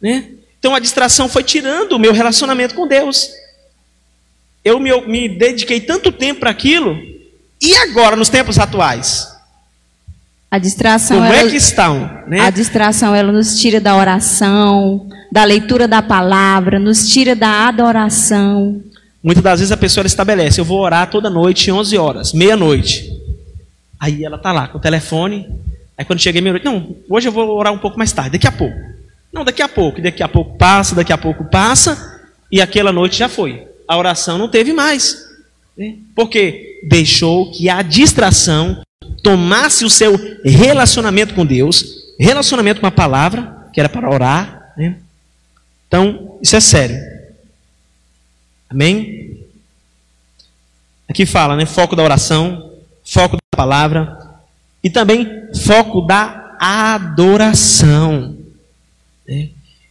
Né? 0.00 0.30
Então 0.64 0.74
a 0.74 0.78
distração 0.78 1.28
foi 1.28 1.44
tirando 1.44 1.92
o 1.92 1.98
meu 1.98 2.10
relacionamento 2.10 2.74
com 2.74 2.88
Deus. 2.88 3.28
Eu 4.64 4.80
me, 4.80 4.98
me 5.06 5.28
dediquei 5.28 5.78
tanto 5.78 6.10
tempo 6.10 6.40
para 6.40 6.48
aquilo, 6.48 6.96
e 7.60 7.76
agora, 7.76 8.16
nos 8.16 8.30
tempos 8.30 8.58
atuais? 8.58 9.28
A 10.50 10.56
distração 10.56 11.18
Como 11.18 11.30
é 11.30 11.40
ela, 11.40 11.48
é 11.48 11.50
que 11.50 11.58
estão? 11.58 12.22
Né? 12.26 12.40
A 12.40 12.48
distração 12.48 13.14
ela 13.14 13.30
nos 13.30 13.60
tira 13.60 13.78
da 13.78 13.94
oração, 13.94 15.06
da 15.30 15.44
leitura 15.44 15.86
da 15.86 16.00
palavra, 16.00 16.78
nos 16.78 17.10
tira 17.10 17.36
da 17.36 17.68
adoração. 17.68 18.82
Muitas 19.22 19.44
das 19.44 19.60
vezes 19.60 19.72
a 19.72 19.76
pessoa 19.76 20.06
estabelece: 20.06 20.58
eu 20.58 20.64
vou 20.64 20.80
orar 20.80 21.10
toda 21.10 21.28
noite, 21.28 21.70
11 21.70 21.98
horas, 21.98 22.32
meia-noite. 22.32 23.06
Aí 24.00 24.24
ela 24.24 24.36
está 24.36 24.50
lá 24.50 24.66
com 24.66 24.78
o 24.78 24.80
telefone. 24.80 25.46
Aí 25.98 26.06
quando 26.06 26.20
chega 26.20 26.40
meia-noite, 26.40 26.64
não, 26.64 26.96
hoje 27.10 27.28
eu 27.28 27.32
vou 27.32 27.54
orar 27.54 27.70
um 27.70 27.78
pouco 27.78 27.98
mais 27.98 28.12
tarde, 28.12 28.30
daqui 28.30 28.46
a 28.46 28.52
pouco. 28.52 28.94
Não, 29.34 29.44
daqui 29.44 29.62
a 29.62 29.68
pouco, 29.68 30.00
daqui 30.00 30.22
a 30.22 30.28
pouco 30.28 30.56
passa, 30.56 30.94
daqui 30.94 31.12
a 31.12 31.18
pouco 31.18 31.44
passa, 31.44 32.22
e 32.52 32.60
aquela 32.60 32.92
noite 32.92 33.18
já 33.18 33.28
foi. 33.28 33.66
A 33.88 33.98
oração 33.98 34.38
não 34.38 34.48
teve 34.48 34.72
mais. 34.72 35.18
Né? 35.76 35.96
Porque 36.14 36.80
deixou 36.88 37.50
que 37.50 37.68
a 37.68 37.82
distração 37.82 38.80
tomasse 39.24 39.84
o 39.84 39.90
seu 39.90 40.14
relacionamento 40.44 41.34
com 41.34 41.44
Deus, 41.44 42.14
relacionamento 42.18 42.80
com 42.80 42.86
a 42.86 42.92
palavra, 42.92 43.68
que 43.72 43.80
era 43.80 43.88
para 43.88 44.08
orar. 44.08 44.72
Né? 44.76 44.98
Então, 45.88 46.38
isso 46.40 46.54
é 46.54 46.60
sério. 46.60 46.96
Amém? 48.70 49.40
Aqui 51.08 51.26
fala, 51.26 51.56
né? 51.56 51.66
Foco 51.66 51.96
da 51.96 52.02
oração, 52.02 52.72
foco 53.04 53.36
da 53.36 53.56
palavra 53.56 54.16
e 54.82 54.88
também 54.88 55.28
foco 55.64 56.02
da 56.02 56.56
adoração. 56.60 58.43
Né? 59.26 59.48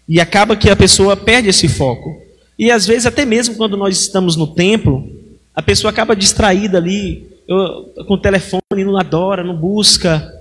E 0.07 0.19
acaba 0.19 0.55
que 0.55 0.69
a 0.69 0.75
pessoa 0.75 1.15
perde 1.15 1.49
esse 1.49 1.67
foco. 1.67 2.21
E 2.57 2.69
às 2.69 2.85
vezes, 2.85 3.05
até 3.05 3.25
mesmo 3.25 3.55
quando 3.55 3.77
nós 3.77 3.99
estamos 3.99 4.35
no 4.35 4.47
templo, 4.47 5.09
a 5.55 5.61
pessoa 5.61 5.91
acaba 5.91 6.15
distraída 6.15 6.77
ali, 6.77 7.27
eu, 7.47 7.93
com 8.07 8.15
o 8.15 8.21
telefone, 8.21 8.83
não 8.83 8.97
adora, 8.97 9.43
não 9.43 9.55
busca, 9.55 10.31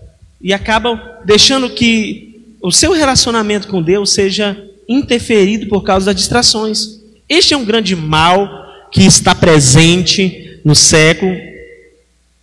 e 0.40 0.52
acaba 0.52 1.20
deixando 1.24 1.70
que 1.70 2.56
o 2.60 2.70
seu 2.70 2.92
relacionamento 2.92 3.68
com 3.68 3.82
Deus 3.82 4.10
seja 4.10 4.56
interferido 4.88 5.66
por 5.66 5.82
causa 5.82 6.06
das 6.06 6.16
distrações. 6.16 7.00
Este 7.28 7.54
é 7.54 7.56
um 7.56 7.64
grande 7.64 7.94
mal 7.96 8.48
que 8.90 9.04
está 9.04 9.34
presente 9.34 10.60
no 10.64 10.74
século, 10.74 11.34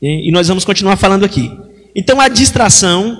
e 0.01 0.31
nós 0.31 0.47
vamos 0.47 0.63
continuar 0.65 0.95
falando 0.95 1.25
aqui. 1.25 1.51
Então, 1.95 2.21
a 2.21 2.27
distração, 2.27 3.17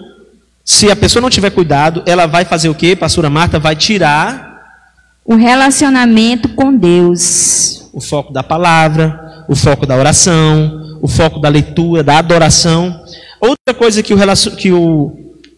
se 0.70 0.92
a 0.92 0.96
pessoa 0.96 1.20
não 1.20 1.32
tiver 1.32 1.50
cuidado, 1.50 2.04
ela 2.06 2.28
vai 2.28 2.46
fazer 2.46 2.70
o 2.70 2.76
quê? 2.76 2.96
Pastora 2.96 3.28
Marta 3.28 3.58
vai 3.58 3.76
tirar 3.76 4.78
o 5.26 5.36
relacionamento 5.36 6.48
com 6.50 6.78
Deus, 6.78 7.90
o 7.92 8.00
foco 8.00 8.32
da 8.32 8.44
palavra, 8.44 9.46
o 9.50 9.56
foco 9.56 9.88
da 9.88 9.98
oração, 9.98 11.00
o 11.02 11.08
foco 11.08 11.40
da 11.40 11.50
leitura, 11.50 12.04
da 12.04 12.20
adoração. 12.20 13.02
Outra 13.42 13.74
coisa 13.76 14.04
que, 14.04 14.14
o, 14.14 14.18
que, 14.56 14.72
o, 14.72 15.12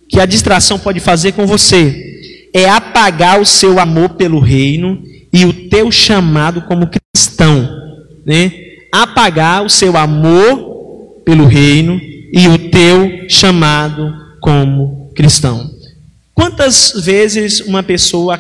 que 0.08 0.18
a 0.18 0.26
distração 0.26 0.80
pode 0.80 1.02
fazer 1.02 1.34
com 1.34 1.46
você 1.46 2.50
é 2.54 2.70
apagar 2.70 3.42
o 3.42 3.46
seu 3.46 3.82
amor 3.82 4.12
pelo 4.12 4.40
reino 4.40 5.04
e 5.34 5.44
o 5.44 5.52
teu 5.70 5.92
chamado 5.92 6.62
como 6.62 6.88
cristão. 6.88 7.70
Né? 8.26 8.54
Apagar 8.94 9.62
o 9.66 9.70
seu 9.70 9.98
amor 9.98 11.22
pelo 11.26 11.46
reino 11.48 12.00
e 12.34 12.48
o 12.48 12.70
teu 12.70 13.30
chamado 13.30 14.14
como 14.40 15.01
cristão. 15.16 15.70
Quantas 16.34 16.94
vezes 17.04 17.60
uma 17.60 17.84
pessoa, 17.84 18.40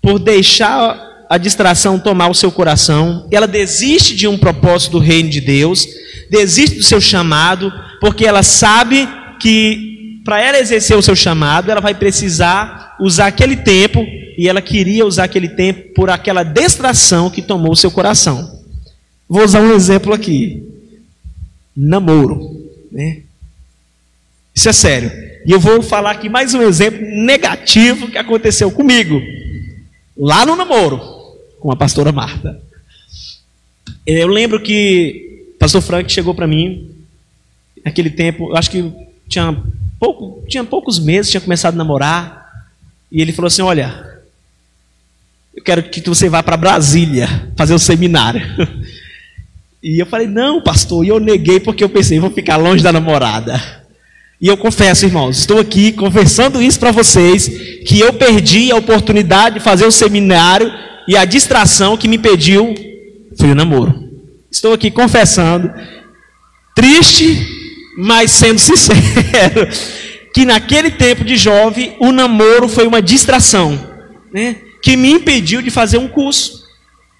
por 0.00 0.18
deixar 0.18 1.26
a 1.28 1.38
distração 1.38 1.98
tomar 1.98 2.28
o 2.28 2.34
seu 2.34 2.52
coração, 2.52 3.26
ela 3.30 3.46
desiste 3.46 4.14
de 4.14 4.28
um 4.28 4.38
propósito 4.38 4.92
do 4.92 4.98
reino 4.98 5.28
de 5.28 5.40
Deus, 5.40 5.86
desiste 6.30 6.76
do 6.76 6.84
seu 6.84 7.00
chamado, 7.00 7.72
porque 8.00 8.24
ela 8.24 8.42
sabe 8.42 9.08
que 9.40 10.20
para 10.24 10.40
ela 10.40 10.58
exercer 10.58 10.96
o 10.96 11.02
seu 11.02 11.14
chamado, 11.14 11.70
ela 11.70 11.80
vai 11.80 11.94
precisar 11.94 12.96
usar 13.00 13.26
aquele 13.26 13.56
tempo, 13.56 14.04
e 14.38 14.48
ela 14.48 14.60
queria 14.60 15.06
usar 15.06 15.24
aquele 15.24 15.48
tempo 15.48 15.94
por 15.94 16.10
aquela 16.10 16.42
distração 16.42 17.30
que 17.30 17.40
tomou 17.40 17.72
o 17.72 17.76
seu 17.76 17.90
coração. 17.90 18.60
Vou 19.28 19.44
usar 19.44 19.60
um 19.60 19.72
exemplo 19.72 20.12
aqui: 20.12 20.62
namoro. 21.76 22.68
Né? 22.90 23.22
Isso 24.54 24.68
é 24.68 24.72
sério. 24.72 25.12
E 25.46 25.52
eu 25.52 25.60
vou 25.60 25.80
falar 25.80 26.10
aqui 26.10 26.28
mais 26.28 26.54
um 26.54 26.62
exemplo 26.62 27.00
negativo 27.00 28.10
que 28.10 28.18
aconteceu 28.18 28.68
comigo, 28.68 29.22
lá 30.16 30.44
no 30.44 30.56
namoro 30.56 31.00
com 31.60 31.70
a 31.70 31.76
pastora 31.76 32.10
Marta. 32.10 32.60
Eu 34.04 34.26
lembro 34.26 34.60
que 34.60 35.52
o 35.54 35.58
pastor 35.58 35.80
Frank 35.82 36.10
chegou 36.10 36.34
para 36.34 36.48
mim 36.48 36.90
naquele 37.84 38.10
tempo, 38.10 38.50
eu 38.50 38.56
acho 38.56 38.72
que 38.72 38.92
tinha, 39.28 39.56
pouco, 40.00 40.44
tinha 40.48 40.64
poucos 40.64 40.98
meses, 40.98 41.30
tinha 41.30 41.40
começado 41.40 41.74
a 41.74 41.78
namorar, 41.78 42.50
e 43.12 43.22
ele 43.22 43.32
falou 43.32 43.46
assim: 43.46 43.62
Olha, 43.62 44.20
eu 45.54 45.62
quero 45.62 45.84
que 45.84 46.00
você 46.00 46.28
vá 46.28 46.42
para 46.42 46.56
Brasília 46.56 47.52
fazer 47.56 47.72
o 47.72 47.76
um 47.76 47.78
seminário. 47.78 48.42
E 49.82 50.00
eu 50.00 50.06
falei, 50.06 50.26
não, 50.26 50.60
pastor, 50.60 51.04
e 51.04 51.08
eu 51.08 51.20
neguei 51.20 51.60
porque 51.60 51.84
eu 51.84 51.88
pensei, 51.88 52.18
vou 52.18 52.30
ficar 52.30 52.56
longe 52.56 52.82
da 52.82 52.92
namorada. 52.92 53.85
E 54.40 54.48
eu 54.48 54.56
confesso, 54.56 55.06
irmãos, 55.06 55.38
estou 55.38 55.58
aqui 55.58 55.92
confessando 55.92 56.62
isso 56.62 56.78
para 56.78 56.92
vocês, 56.92 57.48
que 57.86 57.98
eu 58.00 58.12
perdi 58.12 58.70
a 58.70 58.76
oportunidade 58.76 59.58
de 59.58 59.64
fazer 59.64 59.86
o 59.86 59.92
seminário 59.92 60.70
e 61.08 61.16
a 61.16 61.24
distração 61.24 61.96
que 61.96 62.06
me 62.06 62.16
impediu 62.16 62.74
foi 63.38 63.50
o 63.50 63.54
namoro. 63.54 63.94
Estou 64.50 64.74
aqui 64.74 64.90
confessando, 64.90 65.72
triste, 66.74 67.46
mas 67.96 68.30
sendo 68.30 68.58
sincero, 68.58 69.68
que 70.34 70.44
naquele 70.44 70.90
tempo 70.90 71.24
de 71.24 71.36
jovem, 71.36 71.96
o 71.98 72.12
namoro 72.12 72.68
foi 72.68 72.86
uma 72.86 73.00
distração, 73.00 73.90
né, 74.32 74.56
que 74.82 74.96
me 74.96 75.10
impediu 75.10 75.62
de 75.62 75.70
fazer 75.70 75.96
um 75.96 76.08
curso 76.08 76.66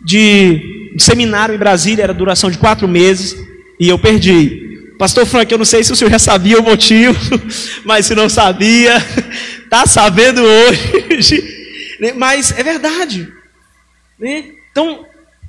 de 0.04 0.92
um 0.94 0.99
seminário 0.99 1.54
em 1.54 1.58
Brasília, 1.58 2.02
era 2.02 2.12
duração 2.12 2.50
de 2.50 2.58
quatro 2.58 2.87
meses, 2.87 3.35
e 3.80 3.88
eu 3.88 3.99
perdi. 3.99 4.65
Pastor 4.99 5.26
Frank, 5.26 5.53
eu 5.53 5.59
não 5.59 5.65
sei 5.65 5.85
se 5.85 5.93
o 5.93 5.97
senhor 5.97 6.11
já 6.11 6.19
sabia 6.19 6.59
o 6.59 6.62
motivo, 6.62 7.19
mas 7.85 8.07
se 8.07 8.15
não 8.15 8.29
sabia, 8.29 8.97
está 9.65 9.85
sabendo 9.87 10.43
hoje. 10.43 11.55
Né, 11.99 12.12
mas 12.12 12.53
é 12.53 12.62
verdade. 12.62 13.26
Né? 14.21 14.45
Então, 14.71 15.07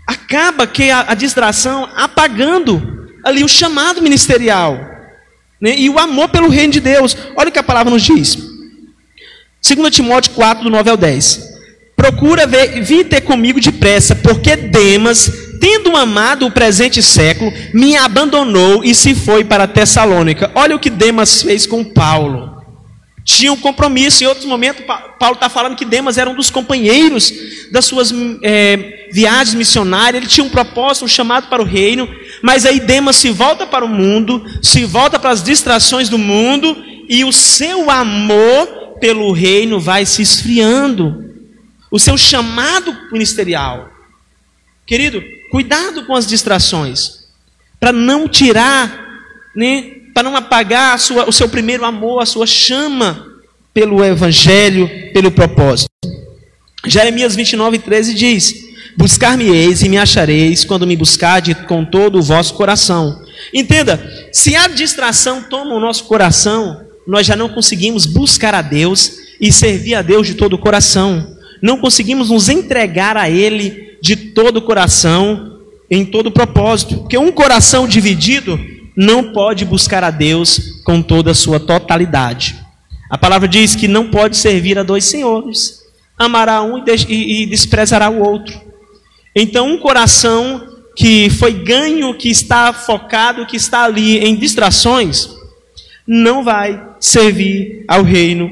acaba 0.07 0.65
que 0.65 0.89
a, 0.89 1.13
distração 1.13 1.89
apagando 1.93 3.09
ali 3.21 3.43
o 3.43 3.49
chamado 3.49 4.01
ministerial 4.01 4.79
né? 5.59 5.75
e 5.77 5.89
o 5.89 5.99
amor 5.99 6.29
pelo 6.29 6.47
reino 6.47 6.71
de 6.71 6.79
Deus. 6.79 7.17
Olha 7.35 7.49
o 7.49 7.51
que 7.51 7.59
a 7.59 7.63
palavra 7.63 7.91
nos 7.91 8.01
diz. 8.01 8.37
2 9.61 9.93
Timóteo 9.93 10.31
4, 10.31 10.63
do 10.63 10.69
9 10.69 10.89
ao 10.89 10.95
10. 10.95 11.57
Procura 11.97 12.47
ver, 12.47 12.81
vir 12.81 13.09
ter 13.09 13.19
comigo 13.19 13.59
depressa, 13.59 14.15
porque 14.15 14.55
Demas, 14.55 15.29
tendo 15.59 15.95
amado 15.95 16.45
o 16.45 16.51
presente 16.51 17.01
século, 17.01 17.51
me 17.73 17.95
abandonou 17.95 18.83
e 18.83 18.93
se 18.93 19.13
foi 19.15 19.43
para 19.43 19.67
Tessalônica. 19.67 20.51
Olha 20.55 20.75
o 20.75 20.79
que 20.79 20.89
Demas 20.89 21.41
fez 21.41 21.65
com 21.65 21.83
Paulo. 21.83 22.57
Tinha 23.23 23.51
um 23.51 23.57
compromisso. 23.57 24.23
Em 24.23 24.27
outros 24.27 24.45
momentos, 24.45 24.85
Paulo 25.19 25.35
está 25.35 25.49
falando 25.49 25.75
que 25.75 25.83
Demas 25.83 26.17
era 26.17 26.29
um 26.29 26.35
dos 26.35 26.49
companheiros 26.49 27.33
das 27.71 27.83
suas 27.83 28.13
é, 28.41 29.09
viagens 29.11 29.53
missionárias. 29.53 30.23
Ele 30.23 30.31
tinha 30.31 30.45
um 30.45 30.49
propósito, 30.49 31.03
um 31.03 31.09
chamado 31.09 31.47
para 31.49 31.61
o 31.61 31.65
reino. 31.65 32.07
Mas 32.41 32.65
aí 32.65 32.79
Demas 32.79 33.17
se 33.17 33.29
volta 33.29 33.67
para 33.67 33.83
o 33.83 33.89
mundo, 33.89 34.45
se 34.61 34.85
volta 34.85 35.19
para 35.19 35.31
as 35.31 35.43
distrações 35.43 36.07
do 36.07 36.17
mundo, 36.17 36.81
e 37.09 37.25
o 37.25 37.33
seu 37.33 37.91
amor 37.91 38.95
pelo 39.01 39.31
reino 39.33 39.77
vai 39.77 40.05
se 40.05 40.21
esfriando 40.21 41.27
o 41.91 41.99
seu 41.99 42.17
chamado 42.17 42.95
ministerial. 43.11 43.89
Querido, 44.85 45.21
cuidado 45.49 46.05
com 46.05 46.15
as 46.15 46.27
distrações, 46.27 47.25
para 47.79 47.91
não 47.91 48.27
tirar, 48.27 49.23
né, 49.55 49.91
para 50.13 50.23
não 50.23 50.35
apagar 50.35 50.97
sua, 50.99 51.29
o 51.29 51.31
seu 51.31 51.47
primeiro 51.47 51.85
amor, 51.85 52.21
a 52.21 52.25
sua 52.25 52.47
chama 52.47 53.25
pelo 53.73 54.03
evangelho, 54.03 54.89
pelo 55.13 55.31
propósito. 55.31 55.89
Jeremias 56.85 57.35
29, 57.35 57.79
13 57.79 58.13
diz: 58.13 58.55
Buscar-me-eis 58.97 59.83
e 59.83 59.89
me 59.89 59.97
achareis 59.97 60.65
quando 60.65 60.87
me 60.87 60.95
buscardes 60.95 61.55
com 61.67 61.85
todo 61.85 62.17
o 62.17 62.23
vosso 62.23 62.55
coração. 62.55 63.23
Entenda, 63.53 64.29
se 64.31 64.55
a 64.55 64.67
distração 64.67 65.43
toma 65.43 65.75
o 65.75 65.79
nosso 65.79 66.05
coração, 66.05 66.81
nós 67.05 67.27
já 67.27 67.35
não 67.35 67.49
conseguimos 67.49 68.05
buscar 68.05 68.55
a 68.55 68.61
Deus 68.61 69.17
e 69.39 69.51
servir 69.51 69.95
a 69.95 70.01
Deus 70.01 70.25
de 70.25 70.33
todo 70.33 70.53
o 70.53 70.59
coração 70.59 71.36
não 71.61 71.77
conseguimos 71.77 72.29
nos 72.29 72.49
entregar 72.49 73.17
a 73.17 73.29
Ele 73.29 73.97
de 74.01 74.15
todo 74.15 74.57
o 74.57 74.61
coração, 74.61 75.59
em 75.89 76.05
todo 76.05 76.27
o 76.27 76.31
propósito. 76.31 76.97
Porque 76.97 77.17
um 77.17 77.31
coração 77.31 77.87
dividido 77.87 78.59
não 78.95 79.31
pode 79.31 79.65
buscar 79.65 80.03
a 80.03 80.11
Deus 80.11 80.81
com 80.83 81.01
toda 81.01 81.31
a 81.31 81.35
sua 81.35 81.59
totalidade. 81.59 82.55
A 83.09 83.17
palavra 83.17 83.47
diz 83.47 83.75
que 83.75 83.87
não 83.87 84.09
pode 84.09 84.35
servir 84.37 84.77
a 84.77 84.83
dois 84.83 85.05
senhores. 85.05 85.81
Amará 86.17 86.63
um 86.63 86.83
e 87.07 87.45
desprezará 87.45 88.09
o 88.09 88.21
outro. 88.21 88.59
Então, 89.35 89.69
um 89.69 89.77
coração 89.77 90.67
que 90.95 91.29
foi 91.29 91.53
ganho, 91.53 92.15
que 92.15 92.27
está 92.27 92.73
focado, 92.73 93.45
que 93.45 93.55
está 93.55 93.83
ali 93.83 94.17
em 94.17 94.35
distrações, 94.35 95.29
não 96.07 96.43
vai 96.43 96.83
servir 96.99 97.85
ao 97.87 98.01
reino 98.01 98.49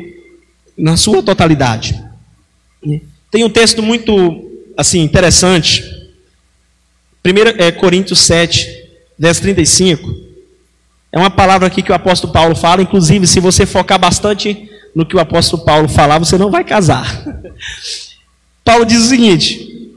na 0.77 0.95
sua 0.95 1.23
totalidade. 1.23 2.04
Tem 3.31 3.43
um 3.43 3.49
texto 3.49 3.81
muito 3.81 4.49
assim 4.77 5.01
interessante. 5.01 5.83
1 7.25 7.61
é, 7.61 7.71
Coríntios 7.71 8.19
7, 8.19 8.67
verso 9.17 9.41
35. 9.41 10.25
É 11.11 11.17
uma 11.17 11.29
palavra 11.29 11.67
aqui 11.67 11.81
que 11.81 11.91
o 11.91 11.95
apóstolo 11.95 12.31
Paulo 12.31 12.55
fala, 12.55 12.81
inclusive, 12.81 13.25
se 13.25 13.39
você 13.39 13.65
focar 13.65 13.97
bastante 13.97 14.69
no 14.93 15.05
que 15.05 15.15
o 15.15 15.19
apóstolo 15.19 15.63
Paulo 15.63 15.87
falar, 15.87 16.19
você 16.19 16.37
não 16.37 16.51
vai 16.51 16.63
casar. 16.63 17.23
Paulo 18.63 18.85
diz 18.85 19.03
o 19.03 19.09
seguinte: 19.09 19.93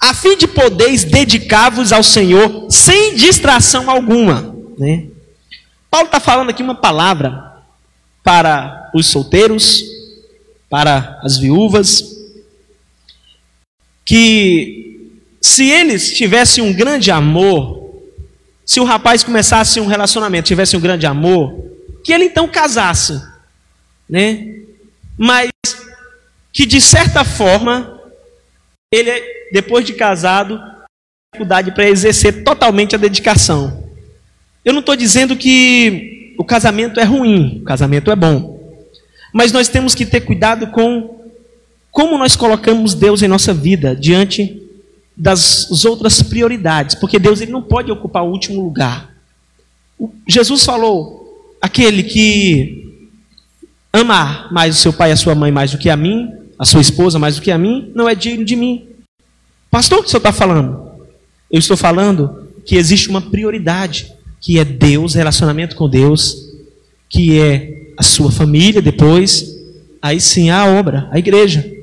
a 0.00 0.14
fim 0.14 0.36
de 0.36 0.46
podeis 0.46 1.04
dedicar-vos 1.04 1.92
ao 1.92 2.02
Senhor 2.02 2.66
sem 2.70 3.14
distração 3.14 3.90
alguma. 3.90 4.54
Né? 4.78 5.06
Paulo 5.90 6.06
está 6.06 6.20
falando 6.20 6.50
aqui 6.50 6.62
uma 6.62 6.74
palavra 6.74 7.54
para 8.22 8.90
os 8.94 9.06
solteiros, 9.06 9.84
para 10.68 11.20
as 11.22 11.38
viúvas, 11.38 12.15
que 14.06 15.10
se 15.42 15.68
eles 15.68 16.16
tivessem 16.16 16.62
um 16.62 16.72
grande 16.72 17.10
amor, 17.10 18.02
se 18.64 18.80
o 18.80 18.84
rapaz 18.84 19.24
começasse 19.24 19.80
um 19.80 19.86
relacionamento, 19.86 20.46
tivesse 20.46 20.76
um 20.76 20.80
grande 20.80 21.06
amor, 21.06 21.52
que 22.04 22.12
ele 22.12 22.24
então 22.24 22.46
casasse, 22.46 23.20
né? 24.08 24.60
Mas 25.18 25.50
que 26.52 26.64
de 26.64 26.80
certa 26.80 27.24
forma 27.24 28.00
ele 28.92 29.10
depois 29.52 29.84
de 29.84 29.92
casado 29.92 30.58
dificuldade 31.32 31.72
para 31.72 31.88
exercer 31.88 32.44
totalmente 32.44 32.94
a 32.94 32.98
dedicação. 32.98 33.84
Eu 34.64 34.72
não 34.72 34.80
estou 34.80 34.96
dizendo 34.96 35.36
que 35.36 36.34
o 36.38 36.44
casamento 36.44 36.98
é 36.98 37.04
ruim, 37.04 37.60
o 37.60 37.64
casamento 37.64 38.10
é 38.10 38.16
bom. 38.16 38.56
Mas 39.32 39.52
nós 39.52 39.68
temos 39.68 39.94
que 39.94 40.06
ter 40.06 40.22
cuidado 40.22 40.68
com 40.68 41.15
como 41.96 42.18
nós 42.18 42.36
colocamos 42.36 42.92
Deus 42.92 43.22
em 43.22 43.26
nossa 43.26 43.54
vida 43.54 43.96
diante 43.96 44.60
das 45.16 45.82
outras 45.82 46.20
prioridades, 46.22 46.94
porque 46.94 47.18
Deus 47.18 47.40
ele 47.40 47.50
não 47.50 47.62
pode 47.62 47.90
ocupar 47.90 48.22
o 48.22 48.30
último 48.30 48.62
lugar. 48.62 49.16
Jesus 50.28 50.62
falou: 50.62 51.56
aquele 51.58 52.02
que 52.02 52.92
ama 53.94 54.46
mais 54.52 54.76
o 54.76 54.78
seu 54.78 54.92
pai 54.92 55.08
e 55.08 55.12
a 55.12 55.16
sua 55.16 55.34
mãe 55.34 55.50
mais 55.50 55.70
do 55.70 55.78
que 55.78 55.88
a 55.88 55.96
mim, 55.96 56.30
a 56.58 56.66
sua 56.66 56.82
esposa 56.82 57.18
mais 57.18 57.36
do 57.36 57.40
que 57.40 57.50
a 57.50 57.56
mim, 57.56 57.90
não 57.94 58.06
é 58.06 58.14
digno 58.14 58.44
de 58.44 58.56
mim. 58.56 58.88
Pastor, 59.70 60.00
o 60.00 60.02
que 60.02 60.08
o 60.08 60.10
senhor 60.10 60.18
está 60.18 60.34
falando? 60.34 60.90
Eu 61.50 61.58
estou 61.58 61.78
falando 61.78 62.46
que 62.66 62.76
existe 62.76 63.08
uma 63.08 63.22
prioridade, 63.22 64.12
que 64.38 64.58
é 64.58 64.66
Deus, 64.66 65.14
relacionamento 65.14 65.74
com 65.74 65.88
Deus, 65.88 66.36
que 67.08 67.40
é 67.40 67.94
a 67.96 68.02
sua 68.02 68.30
família 68.30 68.82
depois, 68.82 69.46
aí 70.02 70.20
sim 70.20 70.50
a 70.50 70.66
obra, 70.66 71.08
a 71.10 71.18
igreja. 71.18 71.74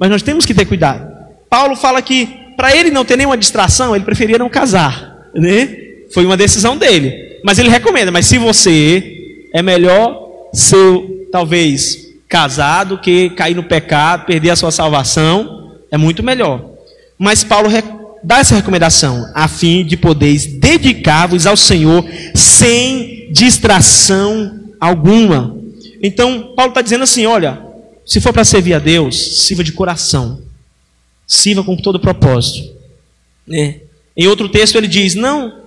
Mas 0.00 0.08
nós 0.08 0.22
temos 0.22 0.46
que 0.46 0.54
ter 0.54 0.64
cuidado. 0.64 1.06
Paulo 1.50 1.76
fala 1.76 2.00
que 2.00 2.26
para 2.56 2.74
ele 2.74 2.90
não 2.90 3.04
ter 3.04 3.16
nenhuma 3.16 3.36
distração, 3.36 3.94
ele 3.94 4.04
preferia 4.04 4.38
não 4.38 4.48
casar, 4.48 5.28
né? 5.34 5.76
Foi 6.12 6.24
uma 6.24 6.36
decisão 6.36 6.76
dele. 6.76 7.38
Mas 7.44 7.58
ele 7.58 7.68
recomenda, 7.68 8.10
mas 8.10 8.24
se 8.26 8.38
você 8.38 9.48
é 9.52 9.62
melhor 9.62 10.18
ser 10.52 11.28
talvez 11.30 12.08
casado 12.28 12.98
que 12.98 13.30
cair 13.30 13.54
no 13.54 13.62
pecado, 13.62 14.24
perder 14.24 14.50
a 14.50 14.56
sua 14.56 14.70
salvação, 14.70 15.74
é 15.90 15.98
muito 15.98 16.22
melhor. 16.22 16.64
Mas 17.18 17.44
Paulo 17.44 17.68
dá 18.22 18.38
essa 18.38 18.54
recomendação, 18.54 19.30
a 19.34 19.48
fim 19.48 19.84
de 19.84 19.96
poderes 19.96 20.46
dedicar-vos 20.46 21.46
ao 21.46 21.56
Senhor 21.56 22.04
sem 22.34 23.28
distração 23.32 24.60
alguma. 24.80 25.56
Então, 26.02 26.54
Paulo 26.56 26.70
está 26.70 26.80
dizendo 26.80 27.04
assim: 27.04 27.26
olha, 27.26 27.69
se 28.10 28.20
for 28.20 28.32
para 28.32 28.44
servir 28.44 28.74
a 28.74 28.80
Deus, 28.80 29.44
sirva 29.46 29.62
de 29.62 29.70
coração. 29.70 30.42
Sirva 31.24 31.62
com 31.62 31.76
todo 31.76 32.00
propósito. 32.00 32.74
Né? 33.46 33.82
Em 34.16 34.26
outro 34.26 34.48
texto 34.48 34.74
ele 34.74 34.88
diz: 34.88 35.14
não 35.14 35.60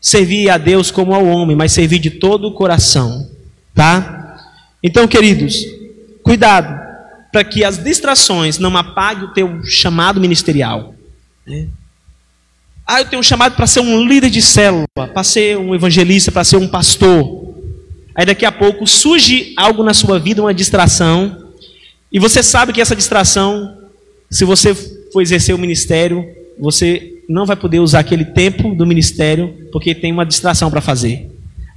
servir 0.00 0.48
a 0.48 0.56
Deus 0.56 0.90
como 0.90 1.12
ao 1.12 1.26
homem, 1.26 1.54
mas 1.54 1.72
servir 1.72 1.98
de 1.98 2.12
todo 2.12 2.48
o 2.48 2.54
coração. 2.54 3.28
Tá? 3.74 4.38
Então, 4.82 5.06
queridos, 5.06 5.62
cuidado 6.22 6.80
para 7.30 7.44
que 7.44 7.62
as 7.62 7.76
distrações 7.76 8.58
não 8.58 8.74
apaguem 8.78 9.24
o 9.24 9.34
teu 9.34 9.62
chamado 9.66 10.18
ministerial. 10.18 10.94
Né? 11.46 11.68
Ah, 12.86 13.02
eu 13.02 13.04
tenho 13.04 13.20
um 13.20 13.22
chamado 13.22 13.56
para 13.56 13.66
ser 13.66 13.80
um 13.80 14.08
líder 14.08 14.30
de 14.30 14.40
célula, 14.40 14.86
para 14.96 15.22
ser 15.22 15.58
um 15.58 15.74
evangelista, 15.74 16.32
para 16.32 16.44
ser 16.44 16.56
um 16.56 16.66
pastor. 16.66 17.54
Aí 18.14 18.24
daqui 18.24 18.46
a 18.46 18.50
pouco 18.50 18.86
surge 18.86 19.52
algo 19.54 19.82
na 19.82 19.92
sua 19.92 20.18
vida, 20.18 20.40
uma 20.40 20.54
distração, 20.54 21.49
e 22.12 22.18
você 22.18 22.42
sabe 22.42 22.72
que 22.72 22.80
essa 22.80 22.96
distração, 22.96 23.78
se 24.30 24.44
você 24.44 24.74
for 24.74 25.20
exercer 25.20 25.54
o 25.54 25.58
ministério, 25.58 26.26
você 26.58 27.22
não 27.28 27.46
vai 27.46 27.56
poder 27.56 27.78
usar 27.78 28.00
aquele 28.00 28.24
tempo 28.24 28.74
do 28.74 28.86
ministério 28.86 29.68
porque 29.70 29.94
tem 29.94 30.12
uma 30.12 30.26
distração 30.26 30.70
para 30.70 30.80
fazer. 30.80 31.30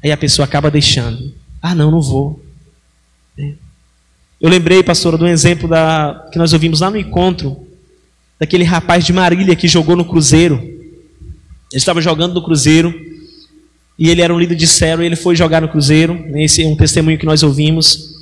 Aí 0.04 0.12
a 0.12 0.17
pessoa 0.17 0.46
acaba 0.46 0.72
deixando. 0.72 1.34
Ah, 1.62 1.76
não, 1.76 1.91
não 1.91 2.02
vou. 2.02 2.43
É. 3.38 3.54
Eu 4.41 4.50
lembrei, 4.50 4.84
pastora, 4.84 5.17
de 5.17 5.24
um 5.24 5.28
exemplo 5.28 5.69
da, 5.69 6.28
que 6.32 6.38
nós 6.38 6.52
ouvimos 6.52 6.82
lá 6.82 6.91
no 6.91 6.98
encontro, 6.98 7.65
daquele 8.39 8.65
rapaz 8.65 9.06
de 9.06 9.13
Marília 9.13 9.56
que 9.56 9.67
jogou 9.67 9.96
no 9.96 10.04
Cruzeiro. 10.04 10.56
Ele 10.62 11.80
estava 11.80 12.02
jogando 12.02 12.34
no 12.34 12.43
Cruzeiro 12.43 12.93
e 13.98 14.10
ele 14.10 14.22
era 14.22 14.34
um 14.34 14.39
líder 14.39 14.56
de 14.56 14.67
célula 14.67 15.04
e 15.04 15.08
ele 15.08 15.15
foi 15.15 15.36
jogar 15.36 15.62
no 15.62 15.69
Cruzeiro. 15.69 16.26
Esse 16.36 16.63
é 16.63 16.67
um 16.67 16.76
testemunho 16.76 17.17
que 17.17 17.26
nós 17.26 17.41
ouvimos. 17.43 18.12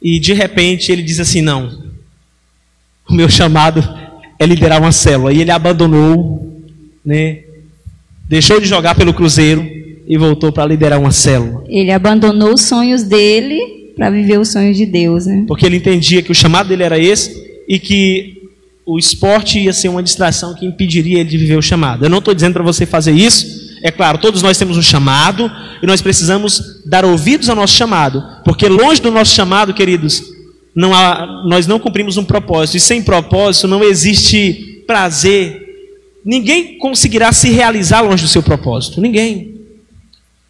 E 0.00 0.18
de 0.18 0.32
repente 0.32 0.92
ele 0.92 1.02
diz 1.02 1.20
assim: 1.20 1.40
Não, 1.40 1.84
o 3.08 3.14
meu 3.14 3.28
chamado 3.28 3.82
é 4.38 4.46
liderar 4.46 4.80
uma 4.80 4.92
célula. 4.92 5.32
E 5.32 5.40
ele 5.40 5.50
abandonou, 5.50 6.62
né? 7.04 7.40
deixou 8.28 8.60
de 8.60 8.66
jogar 8.66 8.94
pelo 8.94 9.14
Cruzeiro 9.14 9.66
e 10.06 10.16
voltou 10.16 10.52
para 10.52 10.66
liderar 10.66 11.00
uma 11.00 11.12
célula. 11.12 11.64
Ele 11.68 11.90
abandonou 11.90 12.54
os 12.54 12.62
sonhos 12.62 13.02
dele 13.02 13.92
para 13.96 14.10
viver 14.10 14.38
os 14.38 14.48
sonhos 14.48 14.76
de 14.76 14.84
Deus, 14.84 15.26
né? 15.26 15.44
Porque 15.48 15.64
ele 15.64 15.76
entendia 15.76 16.22
que 16.22 16.30
o 16.30 16.34
chamado 16.34 16.68
dele 16.68 16.82
era 16.82 16.98
esse 16.98 17.64
e 17.66 17.78
que 17.78 18.36
o 18.84 18.98
esporte 18.98 19.58
ia 19.58 19.72
ser 19.72 19.88
uma 19.88 20.02
distração 20.02 20.54
que 20.54 20.66
impediria 20.66 21.20
ele 21.20 21.30
de 21.30 21.38
viver 21.38 21.56
o 21.56 21.62
chamado. 21.62 22.04
Eu 22.04 22.10
não 22.10 22.18
estou 22.18 22.34
dizendo 22.34 22.52
para 22.52 22.62
você 22.62 22.86
fazer 22.86 23.12
isso. 23.12 23.66
É 23.82 23.90
claro, 23.90 24.18
todos 24.18 24.42
nós 24.42 24.58
temos 24.58 24.76
um 24.76 24.82
chamado 24.82 25.50
e 25.82 25.86
nós 25.86 26.00
precisamos 26.00 26.82
dar 26.84 27.04
ouvidos 27.04 27.48
ao 27.48 27.56
nosso 27.56 27.74
chamado, 27.74 28.22
porque 28.46 28.68
longe 28.68 29.02
do 29.02 29.10
nosso 29.10 29.34
chamado, 29.34 29.74
queridos, 29.74 30.22
não 30.72 30.94
há, 30.94 31.26
nós 31.48 31.66
não 31.66 31.80
cumprimos 31.80 32.16
um 32.16 32.24
propósito, 32.24 32.76
e 32.76 32.80
sem 32.80 33.02
propósito 33.02 33.66
não 33.66 33.82
existe 33.82 34.84
prazer. 34.86 35.64
Ninguém 36.24 36.78
conseguirá 36.78 37.32
se 37.32 37.50
realizar 37.50 38.02
longe 38.02 38.22
do 38.22 38.28
seu 38.28 38.44
propósito. 38.44 39.00
Ninguém. 39.00 39.62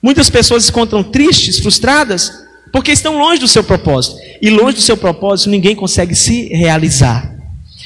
Muitas 0.02 0.28
pessoas 0.28 0.64
se 0.66 0.70
encontram 0.70 1.02
tristes, 1.02 1.58
frustradas, 1.58 2.30
porque 2.70 2.92
estão 2.92 3.16
longe 3.16 3.40
do 3.40 3.48
seu 3.48 3.64
propósito. 3.64 4.16
E 4.42 4.50
longe 4.50 4.74
do 4.74 4.82
seu 4.82 4.98
propósito, 4.98 5.48
ninguém 5.48 5.74
consegue 5.74 6.14
se 6.14 6.48
realizar. 6.48 7.34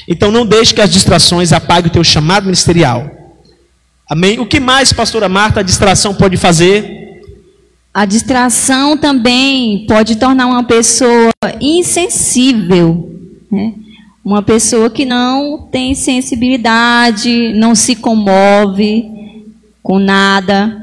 Então 0.09 0.29
não 0.29 0.45
deixe 0.45 0.73
que 0.73 0.81
as 0.81 0.91
distrações 0.91 1.53
apaguem 1.53 1.89
o 1.89 1.93
teu 1.93 2.03
chamado 2.03 2.43
ministerial. 2.43 3.09
Amém? 4.09 4.41
O 4.41 4.45
que 4.45 4.59
mais, 4.59 4.91
pastora 4.91 5.29
Marta, 5.29 5.61
a 5.61 5.63
distração 5.63 6.13
pode 6.13 6.35
fazer? 6.35 7.00
A 7.93 8.05
distração 8.05 8.95
também 8.95 9.85
pode 9.85 10.15
tornar 10.15 10.47
uma 10.47 10.63
pessoa 10.63 11.29
insensível, 11.59 13.19
né? 13.51 13.73
uma 14.23 14.41
pessoa 14.41 14.89
que 14.89 15.03
não 15.03 15.67
tem 15.69 15.93
sensibilidade, 15.93 17.51
não 17.53 17.75
se 17.75 17.95
comove 17.97 19.11
com 19.83 19.99
nada. 19.99 20.79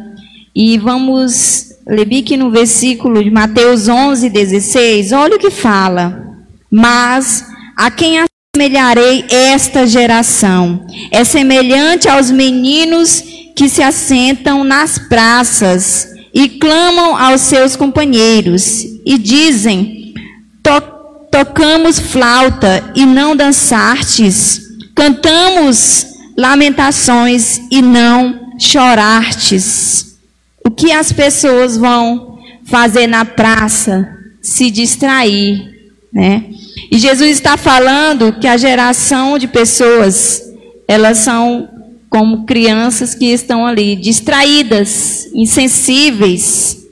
E 0.54 0.76
vamos 0.76 1.72
ler 1.86 2.18
aqui 2.18 2.36
no 2.36 2.50
versículo 2.50 3.24
de 3.24 3.30
Mateus 3.30 3.88
11, 3.88 4.28
16, 4.28 5.12
olha 5.12 5.36
o 5.36 5.38
que 5.38 5.50
fala. 5.50 6.36
Mas 6.70 7.46
a 7.74 7.90
quem 7.90 8.18
assemelharei 8.18 9.24
esta 9.30 9.86
geração? 9.86 10.84
É 11.10 11.24
semelhante 11.24 12.06
aos 12.06 12.30
meninos 12.30 13.24
que 13.56 13.66
se 13.66 13.82
assentam 13.82 14.62
nas 14.62 14.98
praças 14.98 16.17
e 16.32 16.48
clamam 16.48 17.16
aos 17.16 17.40
seus 17.42 17.76
companheiros 17.76 18.84
e 19.04 19.18
dizem: 19.18 20.14
to 20.62 20.98
Tocamos 21.30 21.98
flauta 21.98 22.90
e 22.94 23.04
não 23.04 23.36
dançastes, 23.36 24.62
cantamos 24.94 26.06
lamentações 26.36 27.60
e 27.70 27.82
não 27.82 28.54
chorastes. 28.58 30.18
O 30.64 30.70
que 30.70 30.90
as 30.90 31.12
pessoas 31.12 31.76
vão 31.76 32.38
fazer 32.64 33.06
na 33.06 33.24
praça? 33.24 34.08
Se 34.40 34.70
distrair, 34.70 35.92
né? 36.12 36.46
E 36.90 36.98
Jesus 36.98 37.32
está 37.32 37.56
falando 37.56 38.32
que 38.32 38.46
a 38.46 38.56
geração 38.56 39.38
de 39.38 39.46
pessoas, 39.46 40.42
elas 40.88 41.18
são 41.18 41.68
como 42.08 42.46
crianças 42.46 43.14
que 43.14 43.26
estão 43.26 43.66
ali 43.66 43.94
distraídas, 43.94 45.28
insensíveis, 45.34 46.86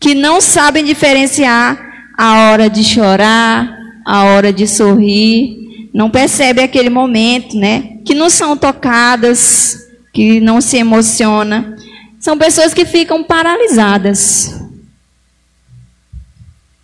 que 0.00 0.14
não 0.14 0.40
sabem 0.40 0.84
diferenciar 0.84 1.78
a 2.16 2.50
hora 2.50 2.68
de 2.68 2.82
chorar, 2.82 3.78
a 4.06 4.24
hora 4.24 4.52
de 4.52 4.66
sorrir, 4.66 5.88
não 5.92 6.10
percebem 6.10 6.64
aquele 6.64 6.90
momento, 6.90 7.56
né? 7.56 7.98
Que 8.04 8.14
não 8.14 8.30
são 8.30 8.56
tocadas, 8.56 9.76
que 10.12 10.40
não 10.40 10.60
se 10.60 10.78
emociona. 10.78 11.76
São 12.18 12.38
pessoas 12.38 12.72
que 12.72 12.84
ficam 12.84 13.22
paralisadas. 13.22 14.60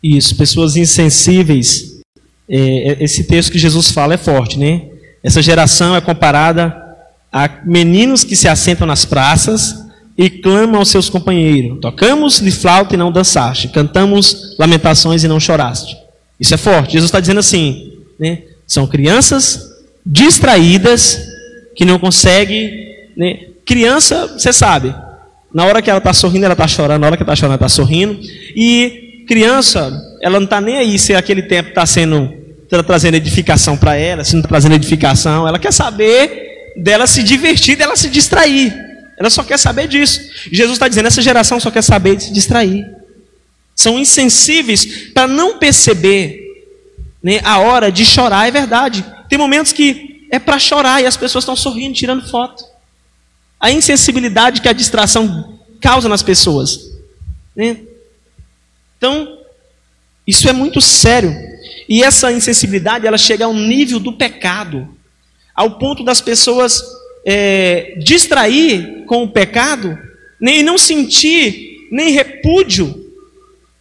Isso, 0.02 0.36
pessoas 0.36 0.76
insensíveis. 0.76 2.00
É, 2.48 2.92
é 2.92 3.04
esse 3.04 3.24
texto 3.24 3.52
que 3.52 3.58
Jesus 3.58 3.90
fala 3.90 4.14
é 4.14 4.18
forte, 4.18 4.58
né? 4.58 4.88
Essa 5.22 5.42
geração 5.42 5.96
é 5.96 6.00
comparada 6.00 6.87
Há 7.32 7.60
meninos 7.64 8.24
que 8.24 8.34
se 8.34 8.48
assentam 8.48 8.86
nas 8.86 9.04
praças 9.04 9.86
e 10.16 10.28
clamam 10.28 10.80
aos 10.80 10.88
seus 10.88 11.08
companheiros: 11.08 11.78
Tocamos 11.80 12.40
de 12.40 12.50
flauta 12.50 12.94
e 12.94 12.98
não 12.98 13.12
dançaste, 13.12 13.68
cantamos 13.68 14.56
lamentações 14.58 15.22
e 15.22 15.28
não 15.28 15.38
choraste. 15.38 15.96
Isso 16.40 16.54
é 16.54 16.56
forte. 16.56 16.92
Jesus 16.92 17.08
está 17.08 17.20
dizendo 17.20 17.40
assim: 17.40 17.92
né? 18.18 18.42
são 18.66 18.86
crianças 18.86 19.70
distraídas 20.04 21.20
que 21.76 21.84
não 21.84 21.98
conseguem. 21.98 22.88
Né? 23.16 23.40
Criança, 23.64 24.26
você 24.26 24.52
sabe, 24.52 24.94
na 25.52 25.64
hora 25.64 25.82
que 25.82 25.90
ela 25.90 25.98
está 25.98 26.12
sorrindo, 26.12 26.46
ela 26.46 26.54
está 26.54 26.66
chorando, 26.66 27.02
na 27.02 27.06
hora 27.08 27.16
que 27.16 27.22
está 27.22 27.36
chorando, 27.36 27.58
ela 27.58 27.66
está 27.66 27.68
sorrindo. 27.68 28.18
E 28.56 29.24
criança, 29.28 29.92
ela 30.22 30.38
não 30.38 30.44
está 30.44 30.60
nem 30.60 30.78
aí 30.78 30.98
se 30.98 31.14
aquele 31.14 31.42
tempo 31.42 31.68
está 31.68 31.84
sendo 31.84 32.32
tá 32.68 32.82
trazendo 32.82 33.14
edificação 33.14 33.76
para 33.76 33.96
ela, 33.96 34.24
se 34.24 34.34
não 34.34 34.40
está 34.40 34.48
trazendo 34.48 34.74
edificação, 34.74 35.48
ela 35.48 35.58
quer 35.58 35.72
saber 35.72 36.47
dela 36.78 37.06
se 37.06 37.22
divertir, 37.22 37.76
dela 37.76 37.96
se 37.96 38.08
distrair. 38.08 38.72
Ela 39.18 39.30
só 39.30 39.42
quer 39.42 39.58
saber 39.58 39.88
disso. 39.88 40.20
Jesus 40.50 40.74
está 40.74 40.86
dizendo: 40.88 41.06
essa 41.06 41.20
geração 41.20 41.58
só 41.58 41.70
quer 41.70 41.82
saber 41.82 42.16
de 42.16 42.24
se 42.24 42.32
distrair. 42.32 42.86
São 43.74 43.98
insensíveis 43.98 45.10
para 45.12 45.26
não 45.26 45.58
perceber 45.58 46.40
né, 47.22 47.40
a 47.44 47.58
hora 47.58 47.90
de 47.90 48.04
chorar, 48.04 48.46
é 48.46 48.50
verdade. 48.50 49.04
Tem 49.28 49.38
momentos 49.38 49.72
que 49.72 50.26
é 50.30 50.38
para 50.38 50.58
chorar 50.58 51.02
e 51.02 51.06
as 51.06 51.16
pessoas 51.16 51.42
estão 51.42 51.56
sorrindo, 51.56 51.94
tirando 51.94 52.28
foto. 52.28 52.64
A 53.60 53.70
insensibilidade 53.70 54.60
que 54.60 54.68
a 54.68 54.72
distração 54.72 55.58
causa 55.80 56.08
nas 56.08 56.22
pessoas. 56.22 56.92
Né? 57.56 57.78
Então, 58.96 59.38
isso 60.26 60.48
é 60.48 60.52
muito 60.52 60.80
sério. 60.80 61.34
E 61.88 62.02
essa 62.02 62.30
insensibilidade, 62.32 63.06
ela 63.06 63.18
chega 63.18 63.46
ao 63.46 63.54
nível 63.54 63.98
do 63.98 64.12
pecado 64.12 64.96
ao 65.58 65.72
ponto 65.72 66.04
das 66.04 66.20
pessoas 66.20 66.84
é, 67.26 67.96
distrair 67.98 69.04
com 69.06 69.24
o 69.24 69.28
pecado, 69.28 69.98
nem 70.40 70.62
não 70.62 70.78
sentir 70.78 71.88
nem 71.90 72.12
repúdio, 72.12 73.12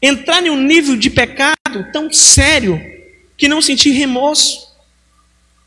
entrar 0.02 0.44
em 0.44 0.50
um 0.50 0.60
nível 0.60 0.96
de 0.96 1.12
pecado 1.12 1.86
tão 1.94 2.12
sério 2.12 2.82
que 3.38 3.48
não 3.48 3.62
sentir 3.62 3.92
remorso, 3.92 4.58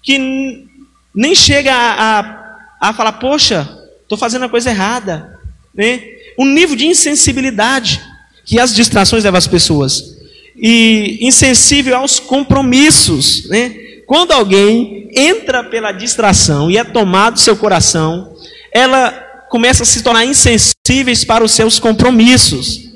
que 0.02 0.66
nem 1.14 1.32
chega 1.32 1.72
a, 1.72 2.18
a, 2.18 2.88
a 2.88 2.92
falar, 2.92 3.12
poxa, 3.12 3.68
estou 4.02 4.18
fazendo 4.18 4.46
a 4.46 4.48
coisa 4.48 4.70
errada, 4.70 5.38
né? 5.72 6.02
Um 6.36 6.46
nível 6.46 6.74
de 6.74 6.86
insensibilidade 6.86 8.00
que 8.44 8.58
as 8.58 8.74
distrações 8.74 9.22
levam 9.22 9.38
as 9.38 9.46
pessoas 9.46 10.16
e 10.56 11.18
insensível 11.20 11.96
aos 11.96 12.18
compromissos, 12.18 13.48
né? 13.48 13.89
Quando 14.10 14.32
alguém 14.32 15.08
entra 15.14 15.62
pela 15.62 15.92
distração 15.92 16.68
e 16.68 16.76
é 16.76 16.82
tomado 16.82 17.38
seu 17.38 17.56
coração, 17.56 18.34
ela 18.72 19.12
começa 19.48 19.84
a 19.84 19.86
se 19.86 20.02
tornar 20.02 20.24
insensíveis 20.24 21.24
para 21.24 21.44
os 21.44 21.52
seus 21.52 21.78
compromissos. 21.78 22.90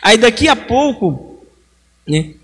Aí 0.00 0.16
daqui 0.16 0.46
a 0.46 0.54
pouco, 0.54 1.40
né, 2.06 2.34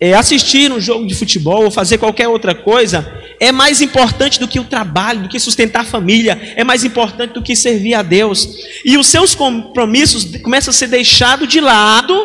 é, 0.00 0.14
assistir 0.14 0.72
um 0.72 0.80
jogo 0.80 1.06
de 1.06 1.14
futebol 1.14 1.62
ou 1.62 1.70
fazer 1.70 1.98
qualquer 1.98 2.26
outra 2.26 2.56
coisa 2.56 3.08
é 3.38 3.52
mais 3.52 3.80
importante 3.80 4.40
do 4.40 4.48
que 4.48 4.58
o 4.58 4.64
trabalho, 4.64 5.22
do 5.22 5.28
que 5.28 5.38
sustentar 5.38 5.82
a 5.82 5.84
família, 5.84 6.54
é 6.56 6.64
mais 6.64 6.82
importante 6.82 7.34
do 7.34 7.42
que 7.42 7.54
servir 7.54 7.94
a 7.94 8.02
Deus. 8.02 8.48
E 8.84 8.98
os 8.98 9.06
seus 9.06 9.32
compromissos 9.36 10.24
começam 10.42 10.72
a 10.72 10.74
ser 10.74 10.88
deixados 10.88 11.46
de 11.46 11.60
lado 11.60 12.20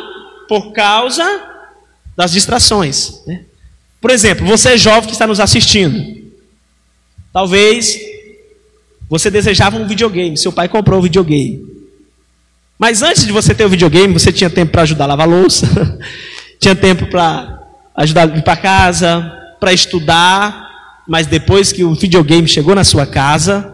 por 0.48 0.72
causa 0.72 1.24
das 2.18 2.32
distrações. 2.32 3.22
Né? 3.28 3.46
Por 4.06 4.12
exemplo, 4.12 4.46
você 4.46 4.74
é 4.74 4.78
jovem 4.78 5.08
que 5.08 5.14
está 5.14 5.26
nos 5.26 5.40
assistindo. 5.40 6.00
Talvez 7.34 7.98
você 9.10 9.32
desejava 9.32 9.78
um 9.78 9.88
videogame, 9.88 10.38
seu 10.38 10.52
pai 10.52 10.70
comprou 10.70 11.00
um 11.00 11.02
videogame. 11.02 11.66
Mas 12.78 13.02
antes 13.02 13.26
de 13.26 13.32
você 13.32 13.56
ter 13.56 13.66
o 13.66 13.70
videogame, 13.70 14.14
você 14.14 14.32
tinha 14.32 14.48
tempo 14.48 14.74
para 14.74 14.84
ajudar 14.84 15.06
a 15.06 15.08
lavar 15.08 15.28
louça, 15.28 15.68
tinha 16.62 16.76
tempo 16.76 17.08
para 17.08 17.60
ajudar 17.96 18.30
a 18.32 18.38
ir 18.38 18.44
para 18.44 18.56
casa, 18.56 19.56
para 19.60 19.74
estudar, 19.74 21.02
mas 21.08 21.26
depois 21.26 21.72
que 21.72 21.84
o 21.84 21.96
videogame 21.96 22.48
chegou 22.48 22.76
na 22.76 22.84
sua 22.84 23.08
casa, 23.08 23.74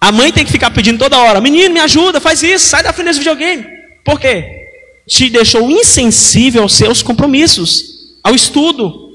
a 0.00 0.10
mãe 0.10 0.32
tem 0.32 0.44
que 0.44 0.50
ficar 0.50 0.72
pedindo 0.72 0.98
toda 0.98 1.16
hora: 1.16 1.40
menino, 1.40 1.74
me 1.74 1.80
ajuda, 1.80 2.20
faz 2.20 2.42
isso, 2.42 2.66
sai 2.66 2.82
da 2.82 2.92
frente 2.92 3.06
desse 3.06 3.20
videogame. 3.20 3.64
Por 4.04 4.18
quê? 4.18 4.66
Te 5.06 5.30
deixou 5.30 5.70
insensível 5.70 6.62
aos 6.62 6.74
seus 6.74 7.04
compromissos, 7.04 8.16
ao 8.24 8.34
estudo. 8.34 9.06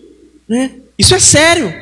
Né? 0.47 0.71
Isso 0.97 1.15
é 1.15 1.19
sério. 1.19 1.73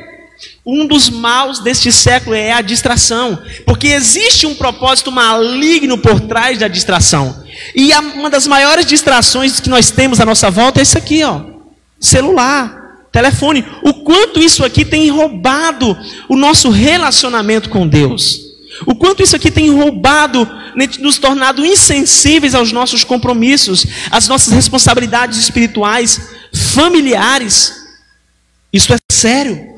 Um 0.64 0.86
dos 0.86 1.10
maus 1.10 1.60
deste 1.60 1.92
século 1.92 2.34
é 2.34 2.52
a 2.52 2.60
distração, 2.60 3.40
porque 3.64 3.88
existe 3.88 4.46
um 4.46 4.54
propósito 4.54 5.10
maligno 5.10 5.98
por 5.98 6.20
trás 6.20 6.58
da 6.58 6.68
distração. 6.68 7.44
E 7.74 7.92
uma 7.92 8.30
das 8.30 8.46
maiores 8.46 8.86
distrações 8.86 9.60
que 9.60 9.68
nós 9.68 9.90
temos 9.90 10.20
à 10.20 10.24
nossa 10.24 10.50
volta 10.50 10.80
é 10.80 10.82
isso 10.82 10.98
aqui, 10.98 11.22
ó. 11.22 11.42
Celular, 12.00 13.06
telefone. 13.12 13.64
O 13.84 13.94
quanto 13.94 14.40
isso 14.40 14.64
aqui 14.64 14.84
tem 14.84 15.10
roubado 15.10 15.96
o 16.28 16.36
nosso 16.36 16.70
relacionamento 16.70 17.68
com 17.68 17.86
Deus. 17.86 18.40
O 18.86 18.94
quanto 18.94 19.22
isso 19.22 19.36
aqui 19.36 19.50
tem 19.50 19.70
roubado, 19.70 20.48
né, 20.74 20.88
nos 20.98 21.18
tornado 21.18 21.64
insensíveis 21.64 22.54
aos 22.54 22.72
nossos 22.72 23.04
compromissos, 23.04 23.86
às 24.10 24.28
nossas 24.28 24.52
responsabilidades 24.52 25.38
espirituais, 25.38 26.30
familiares. 26.52 27.81
Isso 28.72 28.92
é 28.92 28.96
sério. 29.10 29.72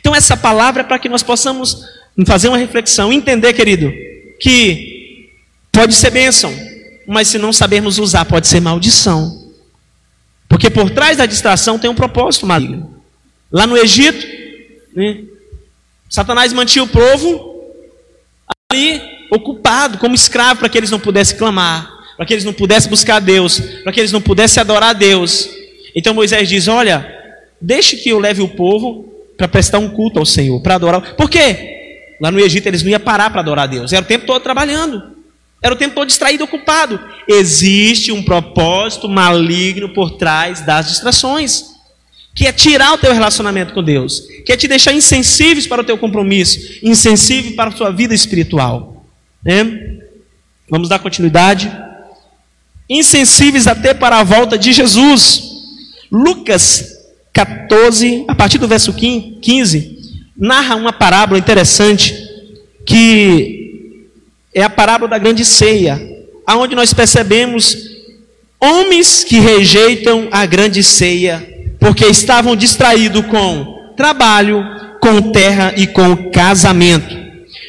Então, 0.00 0.14
essa 0.14 0.36
palavra 0.36 0.82
é 0.82 0.84
para 0.84 0.98
que 0.98 1.08
nós 1.08 1.22
possamos 1.22 1.84
fazer 2.26 2.48
uma 2.48 2.58
reflexão, 2.58 3.12
entender, 3.12 3.52
querido, 3.52 3.92
que 4.40 5.30
pode 5.72 5.94
ser 5.94 6.10
bênção, 6.10 6.54
mas 7.06 7.28
se 7.28 7.38
não 7.38 7.52
sabermos 7.52 7.98
usar, 7.98 8.24
pode 8.24 8.46
ser 8.46 8.60
maldição. 8.60 9.52
Porque 10.48 10.70
por 10.70 10.90
trás 10.90 11.16
da 11.16 11.26
distração 11.26 11.78
tem 11.78 11.90
um 11.90 11.94
propósito 11.94 12.46
maligno. 12.46 13.02
Lá 13.50 13.66
no 13.66 13.76
Egito, 13.76 14.26
né, 14.94 15.24
Satanás 16.08 16.52
mantinha 16.52 16.84
o 16.84 16.88
povo 16.88 17.54
ali 18.70 19.00
ocupado 19.30 19.98
como 19.98 20.14
escravo 20.14 20.60
para 20.60 20.68
que 20.68 20.78
eles 20.78 20.90
não 20.90 21.00
pudessem 21.00 21.36
clamar, 21.36 21.90
para 22.16 22.24
que 22.24 22.32
eles 22.32 22.44
não 22.44 22.52
pudessem 22.52 22.90
buscar 22.90 23.20
Deus, 23.20 23.58
para 23.82 23.92
que 23.92 24.00
eles 24.00 24.12
não 24.12 24.20
pudessem 24.20 24.60
adorar 24.60 24.90
a 24.90 24.92
Deus. 24.92 25.48
Então 25.94 26.14
Moisés 26.14 26.48
diz: 26.48 26.68
Olha, 26.68 27.23
deixe 27.60 27.96
que 27.96 28.08
eu 28.08 28.18
leve 28.18 28.42
o 28.42 28.48
povo 28.48 29.12
para 29.36 29.48
prestar 29.48 29.78
um 29.78 29.88
culto 29.88 30.18
ao 30.18 30.26
Senhor, 30.26 30.60
para 30.60 30.76
adorar. 30.76 31.14
Por 31.16 31.28
quê? 31.28 32.16
Lá 32.20 32.30
no 32.30 32.40
Egito 32.40 32.66
eles 32.66 32.82
não 32.82 32.90
iam 32.90 33.00
parar 33.00 33.30
para 33.30 33.40
adorar 33.40 33.64
a 33.64 33.66
Deus, 33.66 33.92
era 33.92 34.04
o 34.04 34.08
tempo 34.08 34.26
todo 34.26 34.42
trabalhando, 34.42 35.02
era 35.62 35.74
o 35.74 35.78
tempo 35.78 35.94
todo 35.94 36.06
distraído, 36.06 36.44
ocupado. 36.44 37.00
Existe 37.26 38.12
um 38.12 38.22
propósito 38.22 39.08
maligno 39.08 39.88
por 39.88 40.12
trás 40.12 40.60
das 40.60 40.88
distrações, 40.88 41.74
que 42.34 42.46
é 42.46 42.52
tirar 42.52 42.92
o 42.92 42.98
teu 42.98 43.12
relacionamento 43.12 43.72
com 43.72 43.82
Deus, 43.82 44.26
que 44.44 44.52
é 44.52 44.56
te 44.56 44.68
deixar 44.68 44.92
insensíveis 44.92 45.66
para 45.66 45.80
o 45.80 45.84
teu 45.84 45.96
compromisso, 45.96 46.58
insensível 46.82 47.54
para 47.54 47.70
a 47.70 47.76
sua 47.76 47.90
vida 47.90 48.14
espiritual. 48.14 49.06
Né? 49.42 49.98
Vamos 50.68 50.88
dar 50.88 50.98
continuidade. 50.98 51.70
Insensíveis 52.88 53.66
até 53.66 53.94
para 53.94 54.18
a 54.18 54.24
volta 54.24 54.58
de 54.58 54.72
Jesus. 54.72 55.42
Lucas 56.10 56.93
14, 57.34 58.24
a 58.28 58.34
partir 58.34 58.58
do 58.58 58.68
verso 58.68 58.92
15, 58.92 59.98
narra 60.38 60.76
uma 60.76 60.92
parábola 60.92 61.36
interessante 61.36 62.14
que 62.86 63.90
é 64.54 64.62
a 64.62 64.70
parábola 64.70 65.10
da 65.10 65.18
grande 65.18 65.44
ceia, 65.44 66.00
aonde 66.46 66.76
nós 66.76 66.94
percebemos 66.94 67.76
homens 68.60 69.24
que 69.24 69.40
rejeitam 69.40 70.28
a 70.30 70.46
grande 70.46 70.84
ceia 70.84 71.44
porque 71.80 72.06
estavam 72.06 72.54
distraídos 72.54 73.26
com 73.26 73.92
trabalho, 73.96 74.64
com 75.00 75.32
terra 75.32 75.74
e 75.76 75.88
com 75.88 76.30
casamento. 76.30 77.16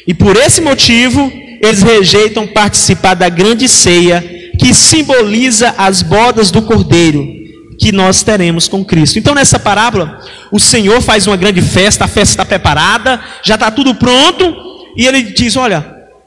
E 0.06 0.14
por 0.14 0.36
esse 0.36 0.60
motivo, 0.60 1.30
eles 1.60 1.82
rejeitam 1.82 2.46
participar 2.46 3.14
da 3.14 3.28
grande 3.28 3.68
ceia 3.68 4.24
que 4.60 4.72
simboliza 4.72 5.74
as 5.76 6.02
bodas 6.02 6.52
do 6.52 6.62
cordeiro 6.62 7.45
que 7.78 7.92
nós 7.92 8.22
teremos 8.22 8.68
com 8.68 8.84
Cristo. 8.84 9.18
Então, 9.18 9.34
nessa 9.34 9.58
parábola, 9.58 10.20
o 10.50 10.58
Senhor 10.58 11.00
faz 11.00 11.26
uma 11.26 11.36
grande 11.36 11.60
festa, 11.60 12.04
a 12.04 12.08
festa 12.08 12.32
está 12.32 12.44
preparada, 12.44 13.20
já 13.42 13.54
está 13.54 13.70
tudo 13.70 13.94
pronto, 13.94 14.54
e 14.96 15.06
ele 15.06 15.22
diz: 15.22 15.56
Olha, 15.56 15.84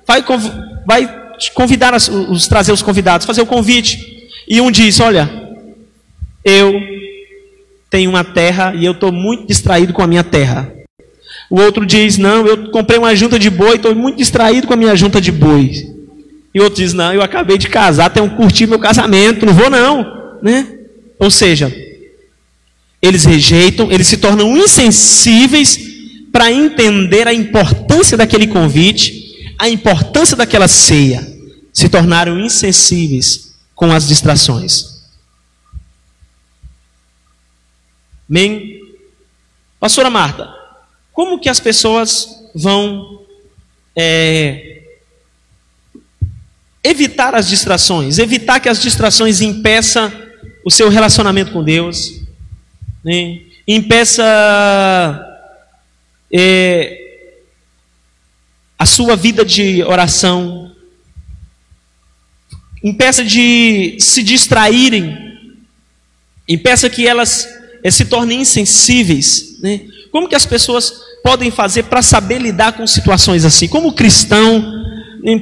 vai, 0.08 0.24
vai 0.86 1.20
convidar 1.54 1.94
os, 1.94 2.08
os, 2.08 2.48
trazer 2.48 2.72
os 2.72 2.82
convidados, 2.82 3.26
fazer 3.26 3.42
o 3.42 3.46
convite. 3.46 4.00
E 4.48 4.62
um 4.62 4.72
diz: 4.72 5.00
Olha, 5.00 5.30
eu 6.44 6.74
tenho 7.90 8.10
uma 8.10 8.24
terra 8.24 8.74
e 8.76 8.86
eu 8.86 8.92
estou 8.92 9.12
muito 9.12 9.48
distraído 9.48 9.94
com 9.94 10.02
a 10.02 10.08
minha 10.08 10.24
terra. 10.24 10.72
O 11.50 11.60
outro 11.60 11.86
diz: 11.86 12.18
Não, 12.18 12.46
eu 12.46 12.70
comprei 12.72 13.00
uma 13.00 13.16
junta 13.16 13.40
de 13.40 13.50
boi, 13.50 13.76
estou 13.76 13.96
muito 13.96 14.18
distraído 14.18 14.68
com 14.68 14.74
a 14.74 14.78
minha 14.78 14.96
junta 14.96 15.20
de 15.20 15.32
boi. 15.32 15.72
E 16.54 16.62
outro 16.62 16.82
diz: 16.82 16.94
Não, 16.94 17.14
eu 17.14 17.22
acabei 17.22 17.58
de 17.58 17.68
casar, 17.68 18.10
tenho 18.10 18.30
curtir 18.32 18.68
meu 18.68 18.80
casamento, 18.80 19.46
não 19.46 19.54
vou 19.54 19.70
não, 19.70 20.38
né? 20.42 20.79
Ou 21.20 21.30
seja, 21.30 21.68
eles 23.02 23.26
rejeitam, 23.26 23.92
eles 23.92 24.08
se 24.08 24.18
tornam 24.18 24.58
insensíveis 24.58 25.78
para 26.32 26.52
entender 26.52 27.28
a 27.28 27.34
importância 27.34 28.18
daquele 28.18 28.48
convite, 28.48 29.54
a 29.60 29.70
importância 29.70 30.38
daquela 30.38 30.68
ceia. 30.68 31.38
Se 31.74 31.90
tornaram 31.90 32.40
insensíveis 32.40 33.54
com 33.76 33.92
as 33.92 34.08
distrações. 34.08 35.04
Amém? 38.30 38.80
Pastora 39.80 40.10
Marta, 40.10 40.54
como 41.14 41.40
que 41.40 41.50
as 41.50 41.60
pessoas 41.60 42.28
vão 42.54 43.26
é, 43.96 44.84
evitar 46.84 47.34
as 47.34 47.48
distrações? 47.48 48.20
Evitar 48.20 48.60
que 48.60 48.70
as 48.70 48.82
distrações 48.82 49.42
impeçam 49.42 50.12
o 50.64 50.72
seu 50.72 50.90
relacionamento 50.90 51.52
com 51.52 51.64
Deus, 51.64 52.22
né? 53.04 53.42
impeça 53.68 54.24
é, 56.32 57.00
a 58.78 58.86
sua 58.86 59.16
vida 59.16 59.44
de 59.46 59.84
oração, 59.84 60.72
impeça 62.84 63.24
de 63.24 63.98
se 64.00 64.24
distraírem, 64.24 65.38
impeça 66.48 66.90
que 66.90 67.08
elas 67.08 67.48
é, 67.84 67.92
se 67.92 68.06
tornem 68.06 68.42
insensíveis. 68.42 69.60
Né? 69.62 69.82
Como 70.12 70.28
que 70.28 70.36
as 70.36 70.46
pessoas 70.46 70.94
podem 71.24 71.52
fazer 71.52 71.84
para 71.84 72.02
saber 72.02 72.40
lidar 72.40 72.74
com 72.74 72.88
situações 72.88 73.46
assim? 73.46 73.68
Como 73.68 73.90
o 73.90 73.94
cristão 73.94 74.78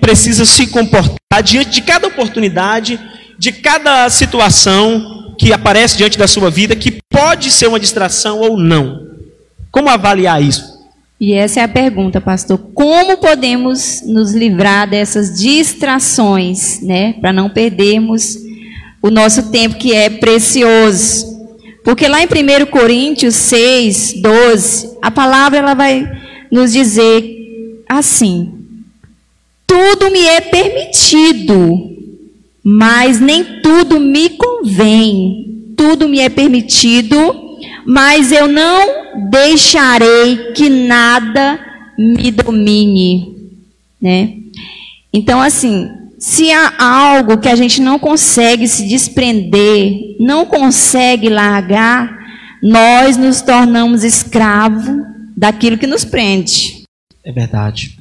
precisa 0.01 0.43
se 0.45 0.67
comportar 0.67 1.43
diante 1.43 1.69
de 1.69 1.81
cada 1.81 2.07
oportunidade 2.07 2.99
de 3.37 3.51
cada 3.51 4.09
situação 4.09 5.35
que 5.37 5.53
aparece 5.53 5.97
diante 5.97 6.17
da 6.17 6.27
sua 6.27 6.49
vida 6.49 6.75
que 6.75 6.99
pode 7.09 7.51
ser 7.51 7.67
uma 7.67 7.79
distração 7.79 8.39
ou 8.39 8.57
não. 8.57 9.07
Como 9.71 9.89
avaliar 9.89 10.41
isso? 10.41 10.77
E 11.19 11.33
essa 11.33 11.59
é 11.59 11.63
a 11.63 11.67
pergunta, 11.67 12.21
pastor. 12.21 12.59
Como 12.73 13.17
podemos 13.17 14.01
nos 14.05 14.33
livrar 14.33 14.87
dessas 14.87 15.39
distrações, 15.39 16.81
né, 16.81 17.13
para 17.13 17.33
não 17.33 17.49
perdermos 17.49 18.37
o 19.01 19.09
nosso 19.09 19.51
tempo 19.51 19.77
que 19.77 19.93
é 19.93 20.09
precioso? 20.09 21.37
Porque 21.83 22.07
lá 22.07 22.21
em 22.21 22.27
1 22.27 22.65
Coríntios 22.67 23.33
6, 23.35 24.21
12, 24.21 24.97
a 25.01 25.09
palavra 25.09 25.59
ela 25.59 25.73
vai 25.73 26.07
nos 26.51 26.71
dizer 26.71 27.23
assim: 27.89 28.53
Tudo 29.65 30.11
me 30.11 30.19
é 30.19 30.41
permitido, 30.41 31.96
mas 32.69 33.21
nem 33.21 33.61
tudo 33.61 33.97
me 33.97 34.31
convém. 34.31 35.71
Tudo 35.77 36.09
me 36.09 36.19
é 36.19 36.27
permitido, 36.27 37.15
mas 37.85 38.29
eu 38.33 38.45
não 38.45 39.29
deixarei 39.29 40.51
que 40.53 40.67
nada 40.69 41.57
me 41.97 42.29
domine, 42.29 43.53
né? 44.01 44.33
Então 45.13 45.39
assim, 45.39 45.89
se 46.19 46.51
há 46.51 46.73
algo 46.77 47.37
que 47.37 47.47
a 47.47 47.55
gente 47.55 47.81
não 47.81 47.97
consegue 47.97 48.67
se 48.67 48.85
desprender, 48.85 50.17
não 50.19 50.45
consegue 50.45 51.29
largar, 51.29 52.19
nós 52.61 53.15
nos 53.15 53.41
tornamos 53.41 54.03
escravo 54.03 55.05
daquilo 55.37 55.77
que 55.77 55.87
nos 55.87 56.03
prende. 56.03 56.83
É 57.23 57.31
verdade. 57.31 57.95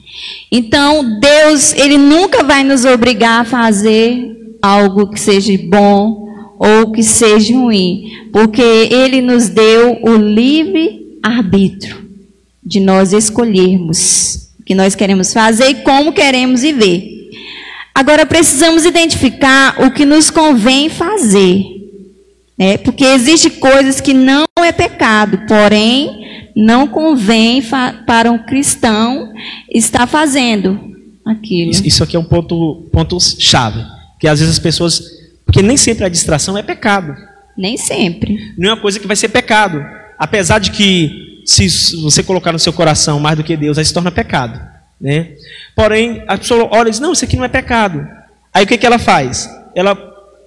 Então, 0.51 1.21
Deus, 1.21 1.73
ele 1.75 1.99
nunca 1.99 2.43
vai 2.43 2.65
nos 2.65 2.85
obrigar 2.85 3.43
a 3.43 3.45
fazer 3.45 4.36
algo 4.67 5.09
que 5.09 5.21
seja 5.21 5.53
bom 5.69 6.27
ou 6.59 6.91
que 6.91 7.03
seja 7.03 7.55
ruim, 7.55 8.11
porque 8.33 8.63
Ele 8.63 9.21
nos 9.21 9.49
deu 9.49 9.99
o 10.03 10.17
livre 10.17 11.19
arbítrio 11.23 12.05
de 12.65 12.81
nós 12.81 13.13
escolhermos 13.13 14.51
o 14.59 14.65
que 14.65 14.75
nós 14.75 14.95
queremos 14.95 15.33
fazer 15.33 15.69
e 15.69 15.75
como 15.77 16.13
queremos 16.13 16.63
viver. 16.63 17.31
Agora 17.95 18.27
precisamos 18.27 18.85
identificar 18.85 19.83
o 19.83 19.91
que 19.91 20.05
nos 20.05 20.31
convém 20.31 20.89
fazer, 20.89 21.65
né? 22.59 22.77
Porque 22.79 23.05
existe 23.05 23.51
coisas 23.51 24.01
que 24.01 24.13
não 24.13 24.45
é 24.59 24.73
pecado, 24.73 25.43
porém 25.47 26.27
não 26.57 26.89
convém 26.89 27.63
para 28.07 28.33
um 28.33 28.39
cristão 28.39 29.33
estar 29.73 30.07
fazendo 30.07 30.79
aquilo. 31.25 31.71
Isso 31.71 32.03
aqui 32.03 32.17
é 32.17 32.19
um 32.19 32.25
ponto, 32.25 32.89
ponto 32.91 33.19
chave. 33.21 33.96
Que 34.19 34.29
às 34.29 34.41
vezes 34.41 34.55
as 34.55 34.59
pessoas. 34.59 35.03
Porque 35.45 35.63
nem 35.63 35.77
sempre 35.77 36.05
a 36.05 36.09
distração 36.09 36.57
é 36.57 36.63
pecado. 36.63 37.15
Nem 37.57 37.77
sempre. 37.77 38.55
Não 38.59 38.71
é 38.71 38.73
uma 38.75 38.81
coisa 38.81 39.01
que 39.01 39.07
vai 39.07 39.17
ser 39.17 39.29
pecado. 39.29 39.85
Apesar 40.19 40.59
de 40.59 40.71
que, 40.71 41.43
se 41.45 41.97
você 41.97 42.23
colocar 42.23 42.53
no 42.53 42.59
seu 42.59 42.73
coração 42.73 43.19
mais 43.21 43.37
do 43.37 43.45
que 43.45 43.57
Deus, 43.57 43.79
aí 43.79 43.85
se 43.85 43.95
torna 43.95 44.11
pecado. 44.11 44.61
Né? 45.01 45.33
Porém, 45.75 46.23
a 46.27 46.37
pessoa 46.37 46.69
olha 46.73 46.89
e 46.89 46.91
diz: 46.91 47.01
Não, 47.01 47.13
isso 47.13 47.25
aqui 47.25 47.37
não 47.37 47.45
é 47.45 47.49
pecado. 47.49 48.07
Aí 48.53 48.65
o 48.65 48.67
que, 48.67 48.79
que 48.79 48.87
ela 48.87 48.99
faz? 48.99 49.49
Ela 49.75 49.97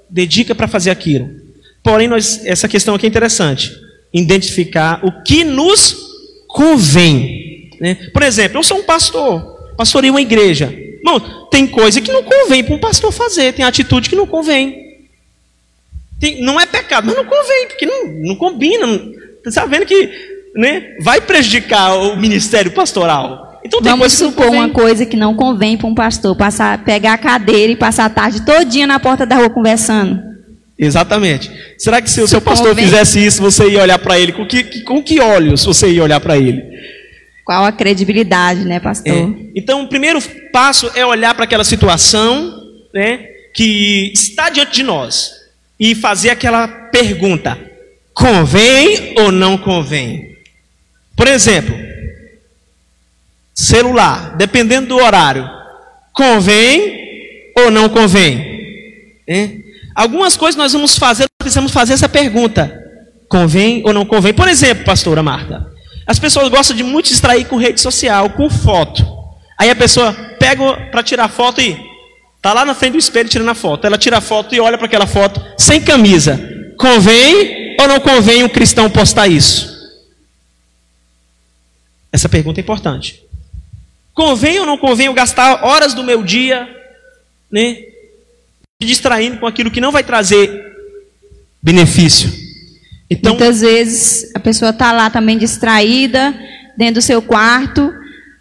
dedica 0.09 0.55
para 0.55 0.67
fazer 0.67 0.89
aquilo. 0.89 1.29
Porém, 1.83 2.07
nós, 2.07 2.45
essa 2.45 2.67
questão 2.67 2.95
aqui 2.95 3.05
é 3.05 3.09
interessante. 3.09 3.71
Identificar 4.13 4.99
o 5.05 5.23
que 5.23 5.43
nos 5.43 5.95
convém. 6.47 7.69
Né? 7.79 7.95
Por 8.11 8.23
exemplo, 8.23 8.57
eu 8.57 8.63
sou 8.63 8.79
um 8.79 8.83
pastor, 8.83 9.41
pastoreio 9.77 10.13
uma 10.13 10.21
igreja. 10.21 10.75
Bom, 11.03 11.19
tem 11.49 11.67
coisa 11.67 12.01
que 12.01 12.11
não 12.11 12.23
convém 12.23 12.63
para 12.63 12.75
um 12.75 12.79
pastor 12.79 13.11
fazer, 13.11 13.53
tem 13.53 13.65
atitude 13.65 14.09
que 14.09 14.15
não 14.15 14.27
convém. 14.27 14.89
Tem, 16.19 16.41
não 16.41 16.59
é 16.59 16.65
pecado, 16.65 17.07
mas 17.07 17.15
não 17.15 17.25
convém, 17.25 17.67
porque 17.67 17.85
não, 17.85 18.07
não 18.27 18.35
combina. 18.35 18.87
Você 18.87 19.49
está 19.49 19.65
vendo 19.65 19.85
que 19.85 20.09
né, 20.55 20.95
vai 21.01 21.21
prejudicar 21.21 21.95
o 21.95 22.17
ministério 22.17 22.71
pastoral. 22.71 23.59
Então, 23.63 23.81
Vamos 23.81 24.13
supor 24.13 24.47
uma 24.47 24.69
coisa 24.69 25.05
que 25.05 25.17
não 25.17 25.35
convém 25.35 25.77
para 25.77 25.87
um 25.87 25.95
pastor, 25.95 26.35
passar, 26.35 26.83
pegar 26.83 27.13
a 27.13 27.17
cadeira 27.17 27.71
e 27.71 27.75
passar 27.75 28.05
a 28.05 28.09
tarde 28.09 28.41
todinha 28.41 28.87
na 28.87 28.99
porta 28.99 29.25
da 29.25 29.35
rua 29.35 29.49
conversando. 29.49 30.19
Exatamente. 30.77 31.51
Será 31.77 32.01
que 32.01 32.09
se 32.09 32.21
o 32.21 32.27
seu 32.27 32.39
pastor 32.39 32.73
fizesse 32.73 33.23
isso, 33.23 33.41
você 33.41 33.69
ia 33.69 33.81
olhar 33.81 33.99
para 33.99 34.17
ele? 34.17 34.31
Com 34.31 34.47
que, 34.47 34.81
com 34.83 35.03
que 35.03 35.19
olhos 35.19 35.65
você 35.65 35.89
ia 35.89 36.01
olhar 36.01 36.21
para 36.21 36.37
ele? 36.37 36.63
Qual 37.49 37.65
a 37.65 37.71
credibilidade, 37.71 38.63
né, 38.63 38.79
pastor? 38.79 39.11
É. 39.11 39.49
Então, 39.55 39.81
o 39.81 39.87
primeiro 39.87 40.21
passo 40.53 40.87
é 40.93 41.03
olhar 41.03 41.33
para 41.33 41.45
aquela 41.45 41.63
situação 41.63 42.61
né, 42.93 43.25
que 43.55 44.11
está 44.13 44.51
diante 44.51 44.73
de 44.73 44.83
nós 44.83 45.31
e 45.79 45.95
fazer 45.95 46.29
aquela 46.29 46.67
pergunta: 46.67 47.57
convém 48.13 49.15
ou 49.17 49.31
não 49.31 49.57
convém? 49.57 50.37
Por 51.15 51.27
exemplo, 51.27 51.75
celular, 53.55 54.37
dependendo 54.37 54.89
do 54.89 54.97
horário, 54.97 55.49
convém 56.13 57.51
ou 57.57 57.71
não 57.71 57.89
convém? 57.89 58.93
É? 59.27 59.49
Algumas 59.95 60.37
coisas 60.37 60.55
nós 60.55 60.73
vamos 60.73 60.99
fazer, 60.99 61.25
precisamos 61.39 61.71
fazer 61.71 61.93
essa 61.93 62.07
pergunta: 62.07 62.71
convém 63.27 63.81
ou 63.83 63.91
não 63.91 64.05
convém? 64.05 64.35
Por 64.35 64.47
exemplo, 64.47 64.85
pastora 64.85 65.23
Marta, 65.23 65.68
as 66.09 66.17
pessoas 66.17 66.49
gostam 66.49 66.75
de 66.75 66.81
muito 66.81 67.09
distrair 67.09 67.45
com 67.45 67.55
rede 67.55 67.79
social, 67.79 68.31
com 68.31 68.49
foto. 68.49 69.05
Aí 69.55 69.69
a 69.69 69.75
pessoa 69.75 70.11
pega 70.39 70.89
para 70.89 71.03
tirar 71.03 71.29
foto 71.29 71.61
e 71.61 71.89
Está 72.39 72.53
lá 72.53 72.63
na 72.63 72.73
frente 72.73 72.93
do 72.93 72.97
espelho 72.97 73.27
tirando 73.27 73.49
a 73.49 73.53
foto. 73.53 73.85
Ela 73.85 73.97
tira 73.97 74.19
a 74.19 74.21
foto 74.21 74.55
e 74.55 74.61
olha 74.61 74.77
para 74.77 74.87
aquela 74.87 75.05
foto 75.05 75.41
sem 75.57 75.81
camisa. 75.81 76.39
Convém 76.77 77.75
ou 77.77 77.85
não 77.85 77.99
convém 77.99 78.45
um 78.45 78.49
cristão 78.49 78.89
postar 78.89 79.27
isso? 79.27 79.77
Essa 82.13 82.29
pergunta 82.29 82.61
é 82.61 82.63
importante. 82.63 83.21
Convém 84.13 84.57
ou 84.57 84.65
não 84.65 84.77
convém 84.77 85.07
eu 85.07 85.13
gastar 85.13 85.65
horas 85.65 85.93
do 85.93 86.01
meu 86.01 86.23
dia, 86.23 86.67
né, 87.51 87.77
distraindo 88.81 89.37
com 89.37 89.45
aquilo 89.45 89.69
que 89.69 89.81
não 89.81 89.91
vai 89.91 90.03
trazer 90.03 90.77
benefício? 91.61 92.31
Então, 93.09 93.33
Muitas 93.33 93.61
vezes 93.61 94.31
a 94.35 94.39
pessoa 94.39 94.69
está 94.71 94.91
lá 94.91 95.09
também 95.09 95.37
distraída, 95.37 96.33
dentro 96.77 96.95
do 96.95 97.01
seu 97.01 97.21
quarto, 97.21 97.91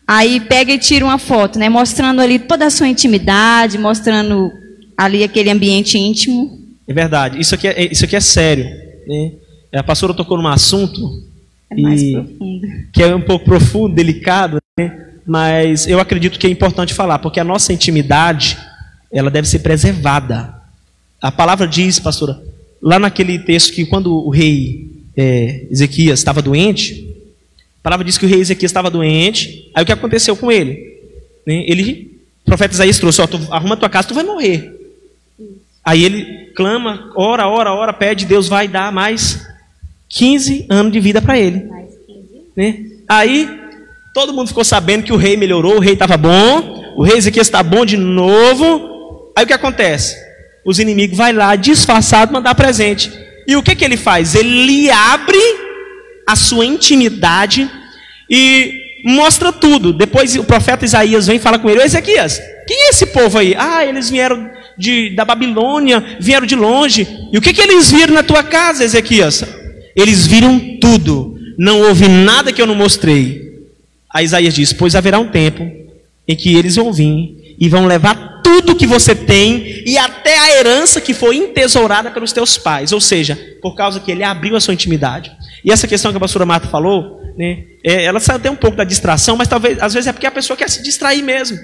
Aí 0.09 0.41
pega 0.41 0.73
e 0.73 0.79
tira 0.79 1.05
uma 1.05 1.19
foto, 1.19 1.59
né? 1.59 1.69
Mostrando 1.69 2.23
ali 2.23 2.39
toda 2.39 2.65
a 2.65 2.71
sua 2.71 2.89
intimidade, 2.89 3.77
mostrando 3.77 4.51
ali 4.97 5.23
aquele 5.23 5.51
ambiente 5.51 5.99
íntimo. 5.99 6.59
É 6.89 6.95
verdade. 6.95 7.39
Isso 7.39 7.55
aqui 7.55 7.69
é, 7.69 7.93
isso 7.93 8.07
aqui 8.07 8.17
é 8.17 8.21
sério. 8.21 8.65
Né? 9.07 9.33
A 9.75 9.83
pastora 9.83 10.15
tocou 10.15 10.39
num 10.39 10.49
assunto 10.49 10.99
é 11.71 11.79
e, 11.79 12.89
que 12.91 13.03
é 13.03 13.15
um 13.15 13.21
pouco 13.21 13.45
profundo, 13.45 13.95
delicado, 13.95 14.57
né? 14.79 15.09
mas 15.27 15.87
eu 15.87 16.01
acredito 16.01 16.39
que 16.39 16.47
é 16.47 16.51
importante 16.51 16.95
falar, 16.95 17.19
porque 17.19 17.39
a 17.39 17.45
nossa 17.45 17.71
intimidade 17.75 18.57
ela 19.13 19.31
deve 19.31 19.47
ser 19.47 19.59
preservada. 19.59 20.55
A 21.21 21.31
palavra 21.31 21.69
diz, 21.69 21.99
pastora, 21.99 22.41
lá 22.81 22.99
naquele 22.99 23.39
texto 23.39 23.73
que 23.73 23.87
quando 23.87 24.13
o 24.13 24.31
rei 24.31 24.91
é, 25.17 25.67
Ezequias 25.71 26.19
estava 26.19 26.41
doente, 26.41 27.09
a 27.81 27.83
palavra 27.83 28.05
diz 28.05 28.19
que 28.19 28.27
o 28.27 28.29
rei 28.29 28.41
Ezequias 28.41 28.71
estava 28.71 28.91
doente. 28.91 29.71
Aí 29.75 29.83
o 29.83 29.87
que 29.87 29.93
aconteceu 29.93 30.37
com 30.37 30.51
ele? 30.51 30.99
Né? 31.47 31.65
Ele, 31.67 32.21
o 32.43 32.47
profeta 32.47 32.75
Isaías 32.75 32.99
trouxe: 32.99 33.21
ó, 33.21 33.27
tu, 33.27 33.41
arruma 33.51 33.77
tua 33.77 33.89
casa, 33.89 34.09
tu 34.09 34.15
vai 34.15 34.25
morrer. 34.25 34.75
Aí 35.85 36.05
ele 36.05 36.53
clama, 36.55 37.11
ora, 37.15 37.49
ora, 37.49 37.73
ora, 37.73 37.93
pede, 37.93 38.27
Deus 38.27 38.49
vai 38.49 38.69
dar 38.69 38.93
mais 38.93 39.47
15 40.09 40.67
anos 40.69 40.93
de 40.93 41.01
vida 41.01 41.23
para 41.23 41.39
ele. 41.39 41.65
Né? 42.57 42.85
Aí 43.09 43.49
todo 44.13 44.35
mundo 44.35 44.49
ficou 44.49 44.65
sabendo 44.65 45.05
que 45.05 45.13
o 45.13 45.17
rei 45.17 45.37
melhorou, 45.37 45.77
o 45.77 45.81
rei 45.81 45.93
estava 45.93 46.17
bom, 46.17 46.95
o 46.97 47.03
rei 47.03 47.17
Ezequias 47.17 47.47
está 47.47 47.63
bom 47.63 47.87
de 47.87 47.97
novo. 47.97 49.33
Aí 49.37 49.45
o 49.45 49.47
que 49.47 49.53
acontece? 49.53 50.17
Os 50.69 50.79
inimigos 50.79 51.17
vai 51.17 51.33
lá 51.33 51.57
disfarçado 51.57 52.31
mandar 52.31 52.55
presente. 52.55 53.11
E 53.47 53.57
o 53.57 53.63
que, 53.63 53.75
que 53.75 53.83
ele 53.83 53.97
faz? 53.97 54.35
Ele 54.35 54.91
abre 54.91 55.39
a 56.27 56.37
sua 56.37 56.67
intimidade 56.67 57.67
e 58.29 58.75
mostra 59.03 59.51
tudo. 59.51 59.95
Depois 59.95 60.37
o 60.37 60.45
profeta 60.45 60.85
Isaías 60.85 61.27
vem 61.27 61.37
e 61.37 61.41
fala 61.41 61.59
com 61.59 61.71
ele: 61.71 61.83
Ezequias, 61.83 62.39
quem 62.67 62.77
é 62.85 62.91
esse 62.91 63.07
povo 63.07 63.39
aí? 63.39 63.55
Ah, 63.57 63.87
eles 63.87 64.11
vieram 64.11 64.51
de, 64.77 65.17
da 65.17 65.25
Babilônia, 65.25 66.19
vieram 66.21 66.47
de 66.47 66.55
longe. 66.55 67.09
E 67.33 67.39
o 67.39 67.41
que, 67.41 67.55
que 67.55 67.63
eles 67.63 67.91
viram 67.91 68.13
na 68.13 68.23
tua 68.23 68.43
casa, 68.43 68.85
Ezequias? 68.85 69.43
Eles 69.97 70.27
viram 70.27 70.77
tudo. 70.79 71.39
Não 71.57 71.81
houve 71.81 72.09
nada 72.09 72.53
que 72.53 72.61
eu 72.61 72.67
não 72.67 72.75
mostrei. 72.75 73.71
Aí 74.13 74.27
Isaías 74.27 74.53
diz: 74.53 74.75
Pois 74.75 74.95
haverá 74.95 75.19
um 75.19 75.31
tempo 75.31 75.67
em 76.29 76.37
que 76.37 76.55
eles 76.55 76.77
vão 76.77 76.93
vir 76.93 77.57
e 77.59 77.71
vão 77.71 77.87
levar 77.87 78.38
tudo 78.49 78.75
que 78.75 78.87
você 78.87 79.15
tem 79.15 79.83
e 79.85 79.99
até 79.99 80.39
a 80.39 80.57
herança 80.57 81.03
que 81.03 81.13
foi 81.13 81.37
entesourada 81.37 82.11
pelos 82.11 82.33
teus 82.33 82.57
pais. 82.57 82.93
Ou 82.93 83.01
seja, 83.01 83.39
por 83.61 83.75
causa 83.75 84.01
que 84.01 84.11
ele 84.11 84.25
abriu 84.25 84.57
a 84.57 84.61
sua 84.61 84.73
intimidade. 84.73 85.31
E 85.63 85.71
essa 85.71 85.87
questão 85.87 86.11
que 86.11 86.17
a 86.17 86.21
pastora 86.21 86.47
Marta 86.47 86.67
falou, 86.67 87.21
né, 87.37 87.65
é, 87.85 88.05
ela 88.05 88.19
sai 88.19 88.37
até 88.37 88.51
um 88.51 88.57
pouco 88.57 88.79
da 88.79 88.85
distração, 88.85 89.37
mas 89.37 89.49
talvez, 89.49 89.79
às 89.83 89.93
vezes 89.93 90.07
é 90.07 90.13
porque 90.15 90.27
a 90.27 90.31
pessoa 90.31 90.57
quer 90.57 90.71
se 90.71 90.83
distrair 90.83 91.23
mesmo. 91.23 91.59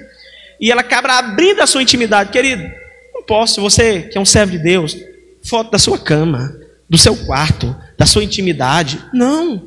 E 0.61 0.71
ela 0.71 0.81
acaba 0.81 1.17
abrindo 1.17 1.59
a 1.59 1.65
sua 1.65 1.81
intimidade. 1.81 2.29
Querido, 2.29 2.63
não 3.15 3.23
posso, 3.23 3.61
você 3.61 4.03
que 4.03 4.15
é 4.15 4.21
um 4.21 4.25
servo 4.25 4.51
de 4.51 4.59
Deus, 4.59 4.95
foto 5.43 5.71
da 5.71 5.79
sua 5.79 5.97
cama, 5.97 6.55
do 6.87 6.99
seu 6.99 7.15
quarto, 7.15 7.75
da 7.97 8.05
sua 8.05 8.23
intimidade. 8.23 9.03
Não, 9.11 9.63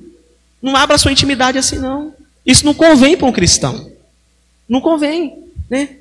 não 0.63 0.77
abra 0.77 0.95
a 0.95 0.99
sua 0.99 1.11
intimidade 1.11 1.59
assim, 1.59 1.81
não. 1.81 2.15
Isso 2.47 2.65
não 2.65 2.75
convém 2.75 3.17
para 3.17 3.27
um 3.27 3.33
cristão. 3.33 3.91
Não 4.69 4.81
convém, 4.81 5.37
né? 5.69 5.98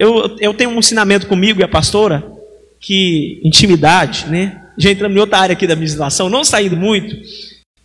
Eu, 0.00 0.34
eu 0.40 0.54
tenho 0.54 0.70
um 0.70 0.78
ensinamento 0.78 1.26
comigo 1.26 1.60
e 1.60 1.62
a 1.62 1.68
pastora 1.68 2.26
que 2.80 3.38
intimidade, 3.44 4.26
né? 4.28 4.68
Já 4.78 4.90
entramos 4.90 5.14
em 5.14 5.20
outra 5.20 5.40
área 5.40 5.52
aqui 5.52 5.66
da 5.66 5.74
administração, 5.74 6.30
não 6.30 6.42
saindo 6.42 6.74
muito, 6.74 7.14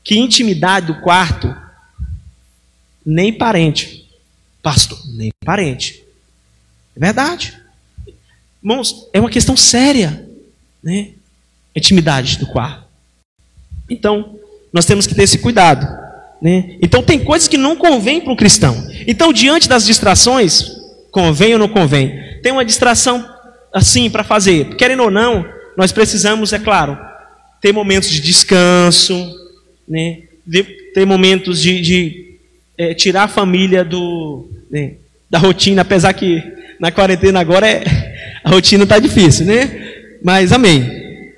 que 0.01 0.17
intimidade 0.17 0.87
do 0.87 1.01
quarto, 1.01 1.53
nem 3.05 3.33
parente. 3.33 4.09
Pastor, 4.63 4.97
nem 5.13 5.29
parente. 5.43 6.05
É 6.95 6.99
verdade. 7.01 7.53
Irmãos, 8.63 9.09
é 9.11 9.19
uma 9.19 9.29
questão 9.29 9.57
séria, 9.57 10.25
né? 10.81 11.09
Intimidade 11.75 12.37
do 12.37 12.47
quarto. 12.47 12.85
Então, 13.89 14.39
nós 14.71 14.85
temos 14.85 15.05
que 15.05 15.13
ter 15.13 15.23
esse 15.23 15.39
cuidado. 15.39 15.85
Né? 16.41 16.77
Então, 16.81 17.03
tem 17.03 17.21
coisas 17.21 17.49
que 17.49 17.57
não 17.57 17.75
convém 17.75 18.21
para 18.21 18.31
o 18.31 18.37
cristão. 18.37 18.87
Então, 19.05 19.33
diante 19.33 19.67
das 19.67 19.85
distrações, 19.85 20.74
convém 21.15 21.53
ou 21.53 21.59
não 21.59 21.69
convém? 21.69 22.41
Tem 22.43 22.51
uma 22.51 22.65
distração 22.65 23.25
assim 23.73 24.09
para 24.09 24.21
fazer. 24.21 24.75
Querendo 24.75 25.03
ou 25.03 25.09
não, 25.09 25.45
nós 25.77 25.93
precisamos, 25.93 26.51
é 26.51 26.59
claro, 26.59 26.99
ter 27.61 27.71
momentos 27.71 28.09
de 28.09 28.19
descanso, 28.19 29.33
né? 29.87 30.23
De, 30.45 30.61
ter 30.93 31.05
momentos 31.05 31.61
de, 31.61 31.79
de 31.79 32.37
é, 32.77 32.93
tirar 32.93 33.23
a 33.23 33.27
família 33.29 33.85
do, 33.85 34.45
né? 34.69 34.95
da 35.29 35.39
rotina, 35.39 35.83
apesar 35.83 36.11
que 36.11 36.43
na 36.81 36.91
quarentena 36.91 37.39
agora 37.39 37.65
é, 37.65 37.83
a 38.43 38.49
rotina 38.49 38.83
está 38.83 38.99
difícil, 38.99 39.45
né? 39.45 40.17
Mas 40.21 40.51
amém. 40.51 41.31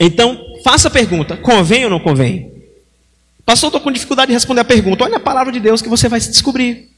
Então, 0.00 0.42
faça 0.64 0.88
a 0.88 0.90
pergunta: 0.90 1.36
convém 1.36 1.84
ou 1.84 1.90
não 1.90 2.00
convém? 2.00 2.50
Pastor, 3.44 3.68
estou 3.68 3.82
com 3.82 3.92
dificuldade 3.92 4.28
de 4.28 4.32
responder 4.32 4.62
a 4.62 4.64
pergunta. 4.64 5.04
Olha 5.04 5.18
a 5.18 5.20
palavra 5.20 5.52
de 5.52 5.60
Deus 5.60 5.82
que 5.82 5.90
você 5.90 6.08
vai 6.08 6.22
se 6.22 6.30
descobrir. 6.30 6.88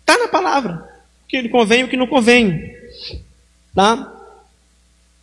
Está 0.00 0.16
na 0.16 0.28
palavra. 0.28 0.93
O 1.24 1.28
que 1.28 1.48
convém 1.48 1.80
e 1.80 1.84
o 1.84 1.88
que 1.88 1.96
não 1.96 2.06
convém. 2.06 2.74
Tá? 3.74 4.12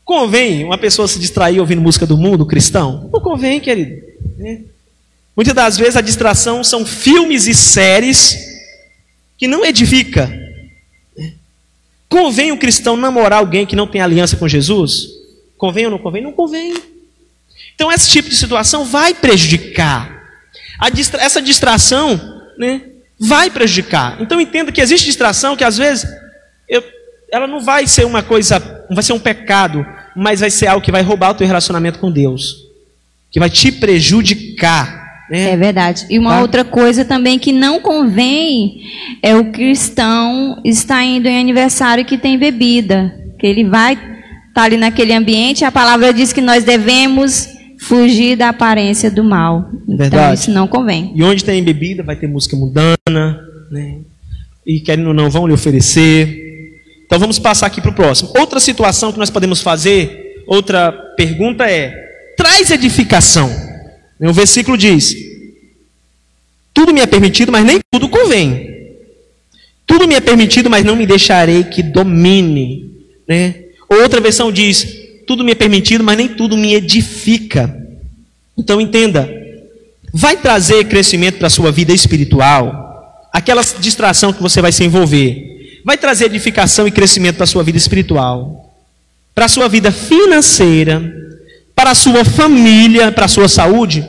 Convém 0.03 0.63
uma 0.63 0.77
pessoa 0.77 1.07
se 1.07 1.19
distrair 1.19 1.59
ouvindo 1.59 1.81
música 1.81 2.05
do 2.05 2.17
mundo 2.17 2.45
cristão? 2.45 3.09
Não 3.13 3.21
convém, 3.21 3.59
querido. 3.59 4.01
Né? 4.37 4.61
Muitas 5.35 5.53
das 5.53 5.77
vezes 5.77 5.95
a 5.95 6.01
distração 6.01 6.63
são 6.63 6.85
filmes 6.85 7.47
e 7.47 7.53
séries 7.53 8.37
que 9.37 9.47
não 9.47 9.65
edifica. 9.65 10.29
Convém 12.09 12.51
o 12.51 12.57
cristão 12.57 12.97
namorar 12.97 13.39
alguém 13.39 13.65
que 13.65 13.75
não 13.75 13.87
tem 13.87 14.01
aliança 14.01 14.35
com 14.35 14.47
Jesus? 14.47 15.07
Convém 15.57 15.85
ou 15.85 15.91
não 15.91 15.97
convém? 15.97 16.21
Não 16.21 16.33
convém. 16.33 16.73
Então 17.73 17.91
esse 17.91 18.09
tipo 18.09 18.27
de 18.27 18.35
situação 18.35 18.83
vai 18.83 19.13
prejudicar. 19.13 20.19
Distra 20.93 21.21
essa 21.21 21.41
distração 21.41 22.19
né, 22.57 22.81
vai 23.21 23.51
prejudicar. 23.51 24.17
Então 24.19 24.41
entenda 24.41 24.71
que 24.71 24.81
existe 24.81 25.05
distração 25.05 25.55
que 25.55 25.63
às 25.63 25.77
vezes 25.77 26.07
eu, 26.67 26.83
ela 27.31 27.45
não 27.45 27.61
vai 27.61 27.85
ser 27.85 28.03
uma 28.03 28.23
coisa, 28.23 28.59
não 28.89 28.95
vai 28.95 29.03
ser 29.03 29.13
um 29.13 29.19
pecado, 29.19 29.85
mas 30.15 30.39
vai 30.39 30.49
ser 30.49 30.65
algo 30.65 30.83
que 30.83 30.91
vai 30.91 31.03
roubar 31.03 31.29
o 31.29 31.35
teu 31.35 31.45
relacionamento 31.45 31.99
com 31.99 32.11
Deus, 32.11 32.65
que 33.29 33.39
vai 33.39 33.49
te 33.49 33.71
prejudicar. 33.71 35.27
Né? 35.29 35.51
É 35.51 35.55
verdade. 35.55 36.07
E 36.09 36.17
uma 36.17 36.31
tá? 36.31 36.41
outra 36.41 36.65
coisa 36.65 37.05
também 37.05 37.37
que 37.37 37.51
não 37.51 37.79
convém 37.79 38.81
é 39.21 39.35
o 39.35 39.51
cristão 39.51 40.59
estar 40.65 41.03
indo 41.03 41.27
em 41.27 41.39
aniversário 41.39 42.03
que 42.03 42.17
tem 42.17 42.39
bebida, 42.39 43.15
que 43.39 43.45
ele 43.45 43.63
vai 43.63 43.93
estar 43.93 44.11
tá 44.55 44.63
ali 44.63 44.77
naquele 44.77 45.13
ambiente. 45.13 45.63
A 45.63 45.71
palavra 45.71 46.11
diz 46.11 46.33
que 46.33 46.41
nós 46.41 46.63
devemos 46.63 47.47
fugir 47.81 48.37
da 48.37 48.49
aparência 48.49 49.09
do 49.09 49.23
mal. 49.23 49.69
Então, 49.83 49.97
verdade. 49.97 50.23
Então 50.23 50.33
isso 50.35 50.51
não 50.51 50.67
convém. 50.67 51.11
E 51.15 51.23
onde 51.23 51.43
tem 51.43 51.63
bebida 51.63 52.03
vai 52.03 52.15
ter 52.15 52.27
música 52.27 52.55
mundana, 52.55 53.41
né? 53.71 53.97
E 54.65 54.79
querendo 54.79 55.07
ou 55.07 55.13
não 55.13 55.29
vão 55.29 55.47
lhe 55.47 55.53
oferecer. 55.53 56.77
Então 57.03 57.19
vamos 57.19 57.39
passar 57.39 57.65
aqui 57.65 57.81
para 57.81 57.89
o 57.89 57.95
próximo. 57.95 58.31
Outra 58.37 58.59
situação 58.59 59.11
que 59.11 59.17
nós 59.17 59.31
podemos 59.31 59.61
fazer, 59.61 60.43
outra 60.45 60.91
pergunta 61.17 61.65
é: 61.65 61.91
traz 62.37 62.69
edificação. 62.69 63.49
O 64.19 64.31
versículo 64.31 64.77
diz: 64.77 65.15
Tudo 66.71 66.93
me 66.93 67.01
é 67.01 67.07
permitido, 67.07 67.51
mas 67.51 67.65
nem 67.65 67.79
tudo 67.91 68.07
convém. 68.07 68.69
Tudo 69.87 70.07
me 70.07 70.13
é 70.13 70.21
permitido, 70.21 70.69
mas 70.69 70.85
não 70.85 70.95
me 70.95 71.07
deixarei 71.07 71.63
que 71.63 71.81
domine. 71.81 72.91
Né? 73.27 73.55
Outra 73.89 74.21
versão 74.21 74.51
diz: 74.51 75.00
Tudo 75.25 75.43
me 75.43 75.51
é 75.51 75.55
permitido, 75.55 76.03
mas 76.03 76.17
nem 76.17 76.27
tudo 76.27 76.57
me 76.57 76.73
edifica. 76.73 77.75
Então 78.57 78.81
entenda: 78.81 79.29
vai 80.13 80.37
trazer 80.37 80.85
crescimento 80.85 81.37
para 81.37 81.47
a 81.47 81.51
sua 81.51 81.71
vida 81.71 81.93
espiritual, 81.93 83.27
aquela 83.31 83.63
distração 83.79 84.33
que 84.33 84.41
você 84.41 84.61
vai 84.61 84.71
se 84.71 84.83
envolver, 84.83 85.81
vai 85.85 85.97
trazer 85.97 86.25
edificação 86.25 86.87
e 86.87 86.91
crescimento 86.91 87.35
para 87.35 87.45
a 87.45 87.47
sua 87.47 87.63
vida 87.63 87.77
espiritual, 87.77 88.73
para 89.33 89.45
a 89.45 89.49
sua 89.49 89.67
vida 89.67 89.91
financeira, 89.91 91.01
para 91.75 91.91
a 91.91 91.95
sua 91.95 92.25
família, 92.25 93.11
para 93.11 93.25
a 93.25 93.29
sua 93.29 93.47
saúde. 93.47 94.05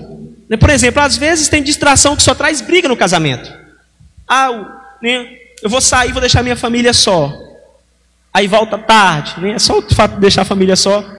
Né, 0.49 0.57
por 0.57 0.71
exemplo, 0.71 1.01
às 1.03 1.17
vezes 1.17 1.49
tem 1.49 1.63
distração 1.63 2.17
que 2.17 2.23
só 2.23 2.35
traz 2.35 2.61
briga 2.61 2.89
no 2.89 2.97
casamento. 2.97 3.51
Ah, 4.29 4.51
né, 5.03 5.29
eu 5.63 5.71
vou 5.71 5.81
sair, 5.81 6.13
vou 6.13 6.21
deixar 6.21 6.43
minha 6.43 6.57
família 6.57 6.93
só. 6.93 7.33
Aí 8.33 8.47
volta 8.47 8.79
tarde. 8.79 9.41
Né? 9.41 9.59
Só 9.59 9.79
o 9.79 9.95
fato 9.95 10.15
de 10.15 10.21
deixar 10.21 10.43
a 10.43 10.47
família 10.47 10.77
só 10.77 11.15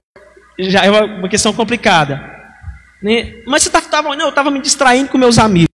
já 0.58 0.84
é 0.84 0.90
uma 0.90 1.28
questão 1.28 1.52
complicada. 1.52 2.20
Né? 3.02 3.34
Mas 3.46 3.62
você 3.62 3.68
estava, 3.68 3.86
tá, 3.88 4.02
não, 4.02 4.26
eu 4.26 4.28
estava 4.30 4.50
me 4.50 4.60
distraindo 4.60 5.10
com 5.10 5.18
meus 5.18 5.38
amigos. 5.38 5.68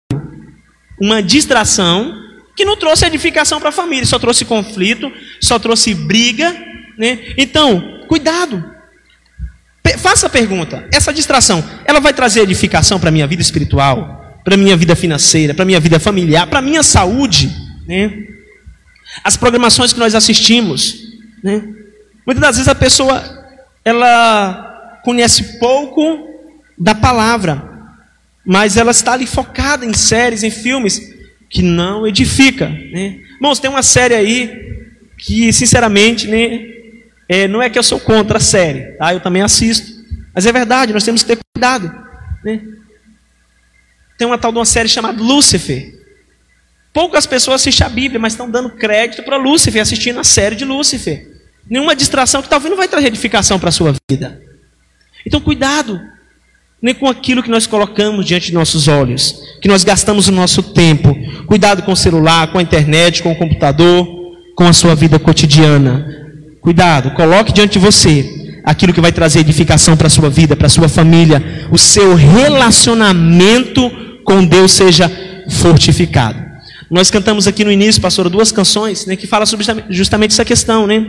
Uma 1.01 1.23
distração 1.23 2.15
que 2.57 2.65
não 2.65 2.77
trouxe 2.77 3.07
edificação 3.07 3.59
para 3.59 3.71
a 3.71 3.73
família, 3.73 4.05
só 4.05 4.19
trouxe 4.19 4.45
conflito, 4.45 5.11
só 5.41 5.59
trouxe 5.59 5.95
briga. 5.95 6.55
Né? 6.99 7.35
Então, 7.37 8.05
cuidado. 8.09 8.63
Faça 9.99 10.27
a 10.27 10.31
pergunta: 10.31 10.87
essa 10.93 11.13
distração, 11.13 11.65
ela 11.85 12.01
vai 12.01 12.13
trazer 12.13 12.41
edificação 12.41 12.99
para 12.99 13.09
a 13.09 13.13
minha 13.13 13.27
vida 13.27 13.43
espiritual, 13.43 14.41
para 14.45 14.55
a 14.55 14.59
minha 14.59 14.77
vida 14.77 14.95
financeira, 14.95 15.55
para 15.55 15.63
a 15.63 15.67
minha 15.67 15.81
vida 15.81 15.99
familiar, 15.99 16.47
para 16.47 16.59
a 16.59 16.63
minha 16.63 16.83
saúde? 16.83 17.51
Né? 17.87 18.13
As 19.25 19.37
programações 19.37 19.93
que 19.93 19.99
nós 19.99 20.15
assistimos, 20.15 21.10
né? 21.43 21.63
muitas 22.27 22.41
das 22.43 22.57
vezes 22.57 22.69
a 22.69 22.75
pessoa 22.75 23.23
ela 23.85 25.01
conhece 25.03 25.59
pouco 25.59 26.29
da 26.79 26.95
palavra, 26.95 27.69
mas 28.45 28.77
ela 28.77 28.91
está 28.91 29.13
ali 29.13 29.27
focada 29.27 29.85
em 29.85 29.93
séries, 29.93 30.43
em 30.43 30.51
filmes 30.51 31.01
que 31.49 31.63
não 31.63 32.07
edifica. 32.07 32.69
Né? 32.69 33.21
Irmãos, 33.35 33.59
tem 33.59 33.71
uma 33.71 33.83
série 33.83 34.15
aí 34.15 34.71
que, 35.19 35.53
sinceramente, 35.53 36.27
né, 36.27 36.67
é, 37.29 37.47
não 37.47 37.63
é 37.63 37.69
que 37.69 37.79
eu 37.79 37.83
sou 37.83 38.01
contra 38.01 38.39
a 38.39 38.41
série, 38.41 38.93
tá? 38.93 39.13
eu 39.13 39.21
também 39.21 39.43
assisto. 39.43 40.01
Mas 40.35 40.47
é 40.47 40.53
verdade, 40.53 40.93
nós 40.93 41.05
temos 41.05 41.23
que 41.23 41.29
ter 41.29 41.39
cuidado. 41.55 41.93
Né? 42.45 42.61
Tem 44.17 44.27
uma 44.27 44.39
tal 44.39 44.53
de 44.53 44.59
uma 44.59 44.65
série 44.65 44.89
chamada 44.89 45.21
Lúcifer. 45.23 45.99
Poucas 46.93 47.27
pessoas 47.27 47.61
assistem 47.61 47.87
a 47.87 47.91
Bíblia, 47.91 48.19
mas 48.19 48.33
estão 48.33 48.51
dando 48.51 48.71
crédito 48.71 49.23
para 49.23 49.37
Lúcifer, 49.37 49.81
assistindo 49.81 50.19
a 50.19 50.25
série 50.25 50.57
de 50.57 50.65
Lúcifer. 50.65 51.30
Nenhuma 51.71 51.95
distração 51.95 52.43
que 52.43 52.49
talvez 52.49 52.69
não 52.69 52.77
vai 52.77 52.89
trazer 52.89 53.07
edificação 53.07 53.59
para 53.59 53.69
a 53.69 53.73
sua 53.73 53.95
vida. 54.11 54.43
Então, 55.25 55.41
cuidado 55.41 56.01
nem 56.83 56.95
com 56.95 57.07
aquilo 57.07 57.43
que 57.43 57.51
nós 57.51 57.67
colocamos 57.67 58.25
diante 58.25 58.47
de 58.47 58.55
nossos 58.55 58.89
olhos, 58.89 59.39
que 59.61 59.69
nós 59.69 59.85
gastamos 59.85 60.29
o 60.29 60.33
nosso 60.33 60.63
tempo. 60.63 61.15
Cuidado 61.47 61.83
com 61.83 61.93
o 61.93 61.97
celular, 61.97 62.51
com 62.51 62.59
a 62.59 62.63
internet, 62.63 63.23
com 63.23 63.33
o 63.33 63.37
computador, 63.37 64.09
com 64.57 64.65
a 64.65 64.73
sua 64.73 64.95
vida 64.95 65.19
cotidiana. 65.19 66.07
Cuidado, 66.61 67.11
coloque 67.13 67.53
diante 67.53 67.75
de 67.75 67.79
você 67.79 68.41
aquilo 68.65 68.93
que 68.93 69.01
vai 69.01 69.13
trazer 69.13 69.41
edificação 69.41 69.97
para 69.97 70.07
a 70.07 70.11
sua 70.11 70.31
vida, 70.31 70.57
para 70.57 70.67
a 70.67 70.71
sua 70.71 70.89
família, 70.89 71.43
o 71.71 71.79
seu 71.79 72.15
relacionamento 72.15 73.91
com 74.25 74.45
Deus 74.45 74.73
seja 74.73 75.11
fortificado. 75.49 76.39
Nós 76.91 77.11
cantamos 77.11 77.47
aqui 77.47 77.65
no 77.65 77.73
início, 77.73 78.01
pastor, 78.01 78.29
duas 78.29 78.53
canções 78.53 79.07
né, 79.07 79.17
que 79.17 79.27
falam 79.27 79.47
sobre 79.47 79.67
justamente 79.89 80.33
essa 80.33 80.45
questão, 80.45 80.87
né? 80.87 81.07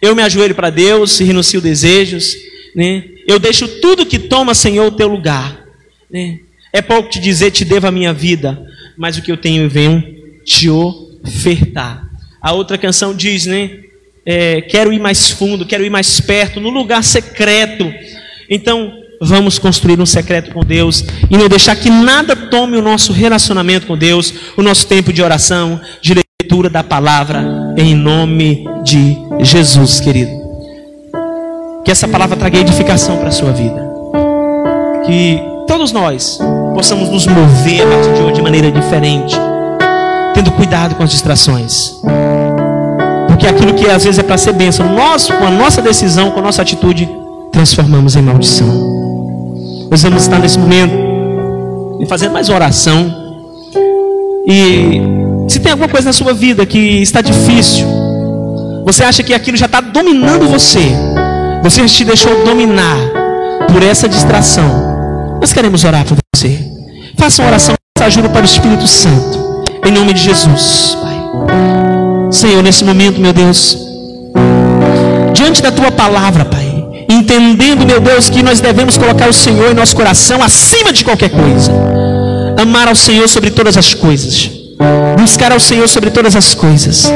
Eu 0.00 0.14
me 0.14 0.22
ajoelho 0.22 0.54
para 0.54 0.70
Deus 0.70 1.20
e 1.20 1.24
renuncio 1.24 1.60
desejos, 1.60 2.36
né? 2.74 3.04
Eu 3.26 3.38
deixo 3.38 3.66
tudo 3.80 4.06
que 4.06 4.18
toma, 4.18 4.54
Senhor, 4.54 4.86
o 4.86 4.96
teu 4.96 5.08
lugar, 5.08 5.64
né? 6.10 6.40
É 6.72 6.82
pouco 6.82 7.08
te 7.08 7.20
dizer, 7.20 7.50
te 7.50 7.64
devo 7.64 7.86
a 7.86 7.92
minha 7.92 8.12
vida, 8.12 8.66
mas 8.96 9.16
o 9.16 9.22
que 9.22 9.30
eu 9.30 9.36
tenho 9.36 9.68
venho 9.68 10.02
te 10.44 10.68
ofertar. 10.68 12.10
A 12.40 12.52
outra 12.52 12.76
canção 12.76 13.14
diz, 13.14 13.46
né? 13.46 13.84
é, 14.24 14.60
quero 14.62 14.92
ir 14.92 14.98
mais 14.98 15.30
fundo, 15.30 15.66
quero 15.66 15.84
ir 15.84 15.90
mais 15.90 16.20
perto, 16.20 16.60
no 16.60 16.70
lugar 16.70 17.04
secreto. 17.04 17.92
Então, 18.48 18.92
vamos 19.20 19.58
construir 19.58 20.00
um 20.00 20.06
secreto 20.06 20.50
com 20.52 20.64
Deus 20.64 21.04
e 21.30 21.36
não 21.36 21.48
deixar 21.48 21.76
que 21.76 21.90
nada 21.90 22.34
tome 22.34 22.76
o 22.76 22.82
nosso 22.82 23.12
relacionamento 23.12 23.86
com 23.86 23.96
Deus, 23.96 24.34
o 24.56 24.62
nosso 24.62 24.86
tempo 24.86 25.12
de 25.12 25.22
oração, 25.22 25.80
de 26.00 26.14
leitura 26.14 26.23
da 26.62 26.84
palavra, 26.84 27.44
em 27.76 27.94
nome 27.94 28.64
de 28.82 29.18
Jesus, 29.40 30.00
querido. 30.00 30.30
Que 31.84 31.90
essa 31.90 32.06
palavra 32.06 32.36
traga 32.36 32.58
edificação 32.58 33.16
para 33.16 33.28
a 33.28 33.32
sua 33.32 33.50
vida. 33.50 33.82
Que 35.04 35.42
todos 35.66 35.90
nós 35.92 36.38
possamos 36.74 37.10
nos 37.10 37.26
mover 37.26 37.82
a 37.82 37.86
partir 37.86 38.12
de 38.14 38.22
hoje 38.22 38.34
de 38.34 38.42
maneira 38.42 38.70
diferente, 38.70 39.36
tendo 40.32 40.52
cuidado 40.52 40.94
com 40.94 41.02
as 41.02 41.10
distrações. 41.10 42.00
Porque 43.28 43.46
aquilo 43.46 43.74
que 43.74 43.86
às 43.90 44.04
vezes 44.04 44.18
é 44.18 44.22
para 44.22 44.38
ser 44.38 44.52
bênção, 44.52 44.94
nós, 44.94 45.26
com 45.26 45.44
a 45.44 45.50
nossa 45.50 45.82
decisão, 45.82 46.30
com 46.30 46.38
a 46.38 46.42
nossa 46.42 46.62
atitude, 46.62 47.08
transformamos 47.50 48.14
em 48.14 48.22
maldição. 48.22 48.68
Nós 49.90 50.02
vamos 50.02 50.22
estar 50.22 50.38
nesse 50.38 50.58
momento 50.58 50.94
fazendo 52.08 52.32
mais 52.32 52.48
oração. 52.48 53.22
E 54.46 55.00
se 55.48 55.60
tem 55.60 55.72
alguma 55.72 55.88
coisa 55.88 56.06
na 56.06 56.12
sua 56.12 56.32
vida 56.32 56.64
que 56.66 56.78
está 57.02 57.20
difícil, 57.20 57.86
você 58.84 59.04
acha 59.04 59.22
que 59.22 59.32
aquilo 59.32 59.56
já 59.56 59.66
está 59.66 59.80
dominando 59.80 60.48
você, 60.48 60.92
você 61.62 61.84
te 61.86 62.04
deixou 62.04 62.44
dominar 62.44 62.96
por 63.72 63.82
essa 63.82 64.08
distração. 64.08 65.38
Nós 65.40 65.52
queremos 65.52 65.84
orar 65.84 66.04
por 66.04 66.16
você. 66.34 66.58
Faça 67.16 67.42
uma 67.42 67.48
oração, 67.48 67.74
ajuda 68.00 68.28
para 68.28 68.42
o 68.42 68.44
Espírito 68.44 68.86
Santo. 68.86 69.64
Em 69.86 69.90
nome 69.90 70.12
de 70.12 70.20
Jesus, 70.20 70.96
Pai. 71.00 72.32
Senhor, 72.32 72.62
nesse 72.62 72.84
momento, 72.84 73.20
meu 73.20 73.32
Deus, 73.32 73.78
diante 75.32 75.62
da 75.62 75.70
tua 75.70 75.90
palavra, 75.90 76.44
Pai, 76.44 76.66
entendendo, 77.08 77.86
meu 77.86 78.00
Deus, 78.00 78.28
que 78.28 78.42
nós 78.42 78.60
devemos 78.60 78.98
colocar 78.98 79.28
o 79.28 79.32
Senhor 79.32 79.70
em 79.70 79.74
nosso 79.74 79.94
coração 79.94 80.42
acima 80.42 80.92
de 80.92 81.04
qualquer 81.04 81.30
coisa, 81.30 81.72
amar 82.60 82.88
ao 82.88 82.94
Senhor 82.94 83.28
sobre 83.28 83.50
todas 83.50 83.76
as 83.76 83.94
coisas, 83.94 84.50
buscar 85.18 85.52
ao 85.52 85.60
Senhor 85.60 85.88
sobre 85.88 86.10
todas 86.10 86.36
as 86.36 86.54
coisas, 86.54 87.12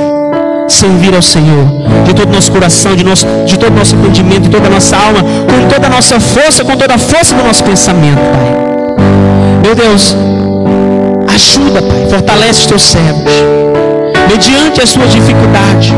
servir 0.69 1.15
ao 1.15 1.23
Senhor 1.23 1.67
de 2.05 2.15
todo 2.15 2.29
o 2.29 2.33
nosso 2.33 2.51
coração, 2.51 2.95
de, 2.97 3.05
nosso, 3.05 3.27
de 3.47 3.59
todo 3.59 3.73
o 3.73 3.77
nosso 3.77 3.95
entendimento, 3.95 4.43
de 4.43 4.51
toda 4.51 4.67
a 4.67 4.71
nossa 4.71 4.97
alma, 4.97 5.21
com 5.23 5.69
toda 5.69 5.87
a 5.87 5.91
nossa 5.91 6.21
força, 6.21 6.65
com 6.65 6.77
toda 6.77 6.95
a 6.95 6.99
força 6.99 7.35
do 7.35 7.43
nosso 7.43 7.65
pensamento, 7.65 8.21
Pai. 8.33 8.57
Meu 9.63 9.75
Deus, 9.75 10.17
ajuda, 11.35 11.83
Pai, 11.83 12.07
fortalece 12.09 12.61
os 12.61 12.67
teus 12.67 12.83
servos 12.83 13.33
mediante 14.29 14.81
as 14.81 14.91
suas 14.91 15.11
dificuldades. 15.11 15.93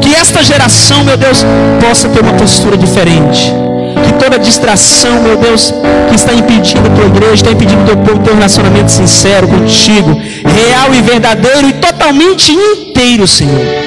Que 0.00 0.14
esta 0.14 0.42
geração, 0.42 1.04
meu 1.04 1.16
Deus, 1.16 1.44
possa 1.80 2.08
ter 2.08 2.20
uma 2.20 2.34
postura 2.34 2.76
diferente. 2.76 3.52
Que 4.04 4.12
toda 4.14 4.38
distração, 4.38 5.22
meu 5.22 5.36
Deus, 5.36 5.72
que 6.08 6.14
está 6.14 6.32
impedindo 6.32 6.86
a 6.86 6.90
tua 6.90 7.06
igreja, 7.06 7.34
está 7.34 7.50
impedindo 7.50 7.82
o 7.82 7.86
teu 7.86 7.96
povo 7.96 8.18
ter 8.20 8.30
um 8.32 8.36
relacionamento 8.36 8.90
sincero 8.90 9.48
contigo, 9.48 10.20
real 10.44 10.94
e 10.94 11.02
verdadeiro 11.02 11.68
e 11.68 11.72
totalmente 11.74 12.52
inteiro, 12.52 13.26
Senhor 13.26 13.86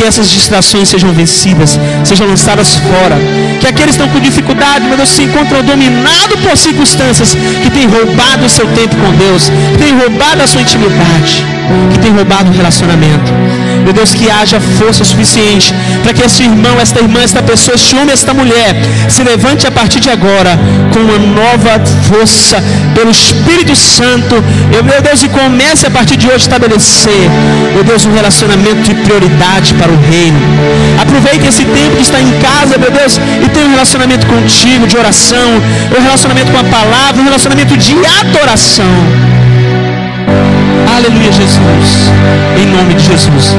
que 0.00 0.04
essas 0.04 0.30
distrações 0.30 0.88
sejam 0.88 1.12
vencidas, 1.12 1.78
sejam 2.04 2.26
lançadas 2.26 2.74
fora. 2.76 3.16
Que 3.60 3.66
aqueles 3.66 3.96
que 3.96 4.02
estão 4.02 4.08
com 4.08 4.20
dificuldade, 4.20 4.86
meu 4.86 4.96
Deus, 4.96 5.10
se 5.10 5.22
encontram 5.22 5.62
dominados 5.62 6.40
por 6.40 6.56
circunstâncias 6.56 7.34
que 7.62 7.70
têm 7.70 7.86
roubado 7.86 8.46
o 8.46 8.48
seu 8.48 8.66
tempo 8.68 8.96
com 8.96 9.12
Deus, 9.12 9.50
que 9.72 9.78
têm 9.78 9.98
roubado 9.98 10.42
a 10.42 10.46
sua 10.46 10.62
intimidade, 10.62 11.44
que 11.92 11.98
têm 11.98 12.12
roubado 12.12 12.50
o 12.50 12.54
relacionamento. 12.54 13.30
Meu 13.84 13.92
Deus, 13.92 14.12
que 14.14 14.30
haja 14.30 14.60
força 14.78 15.04
suficiente 15.04 15.74
para 16.02 16.12
que 16.12 16.22
esse 16.22 16.42
irmão, 16.42 16.74
esta 16.80 17.00
irmã, 17.00 17.20
esta 17.22 17.42
pessoa, 17.42 17.74
este 17.74 17.94
homem, 17.96 18.12
esta 18.12 18.32
mulher, 18.34 18.74
se 19.08 19.22
levante 19.22 19.66
a 19.66 19.70
partir 19.70 20.00
de 20.00 20.10
agora 20.10 20.58
com 20.92 21.00
uma 21.00 21.18
nova 21.18 21.72
força 22.10 22.62
pelo 22.94 23.10
Espírito 23.10 23.74
Santo. 23.76 24.34
Eu, 24.76 24.82
meu 24.84 25.00
Deus, 25.00 25.22
e 25.22 25.28
comece 25.28 25.86
a 25.86 25.90
partir 25.90 26.16
de 26.16 26.26
hoje 26.26 26.36
a 26.36 26.46
estabelecer, 26.48 27.24
meu 27.74 27.84
Deus, 27.84 28.04
um 28.06 28.12
relacionamento 28.12 28.82
de 28.82 28.94
prioridade 28.94 29.74
para 29.74 29.90
o 29.90 29.98
reino. 30.10 30.40
Aproveite 31.00 31.46
esse 31.46 31.64
tempo 31.64 31.96
que 31.96 32.02
está 32.02 32.20
em 32.20 32.30
casa, 32.40 32.78
meu 32.78 32.90
Deus, 32.90 33.20
e 33.44 33.48
tenha 33.48 33.66
um 33.66 33.70
relacionamento 33.70 34.26
contigo, 34.26 34.86
de 34.86 34.96
oração, 34.96 35.48
um 35.96 36.02
relacionamento 36.02 36.50
com 36.52 36.58
a 36.58 36.64
palavra, 36.64 37.20
um 37.20 37.24
relacionamento 37.24 37.76
de 37.76 37.94
adoração. 38.20 38.84
Aleluia, 40.96 41.32
Jesus. 41.32 42.10
Em 42.60 42.66
nome 42.66 42.94
de 42.94 43.04
Jesus. 43.04 43.54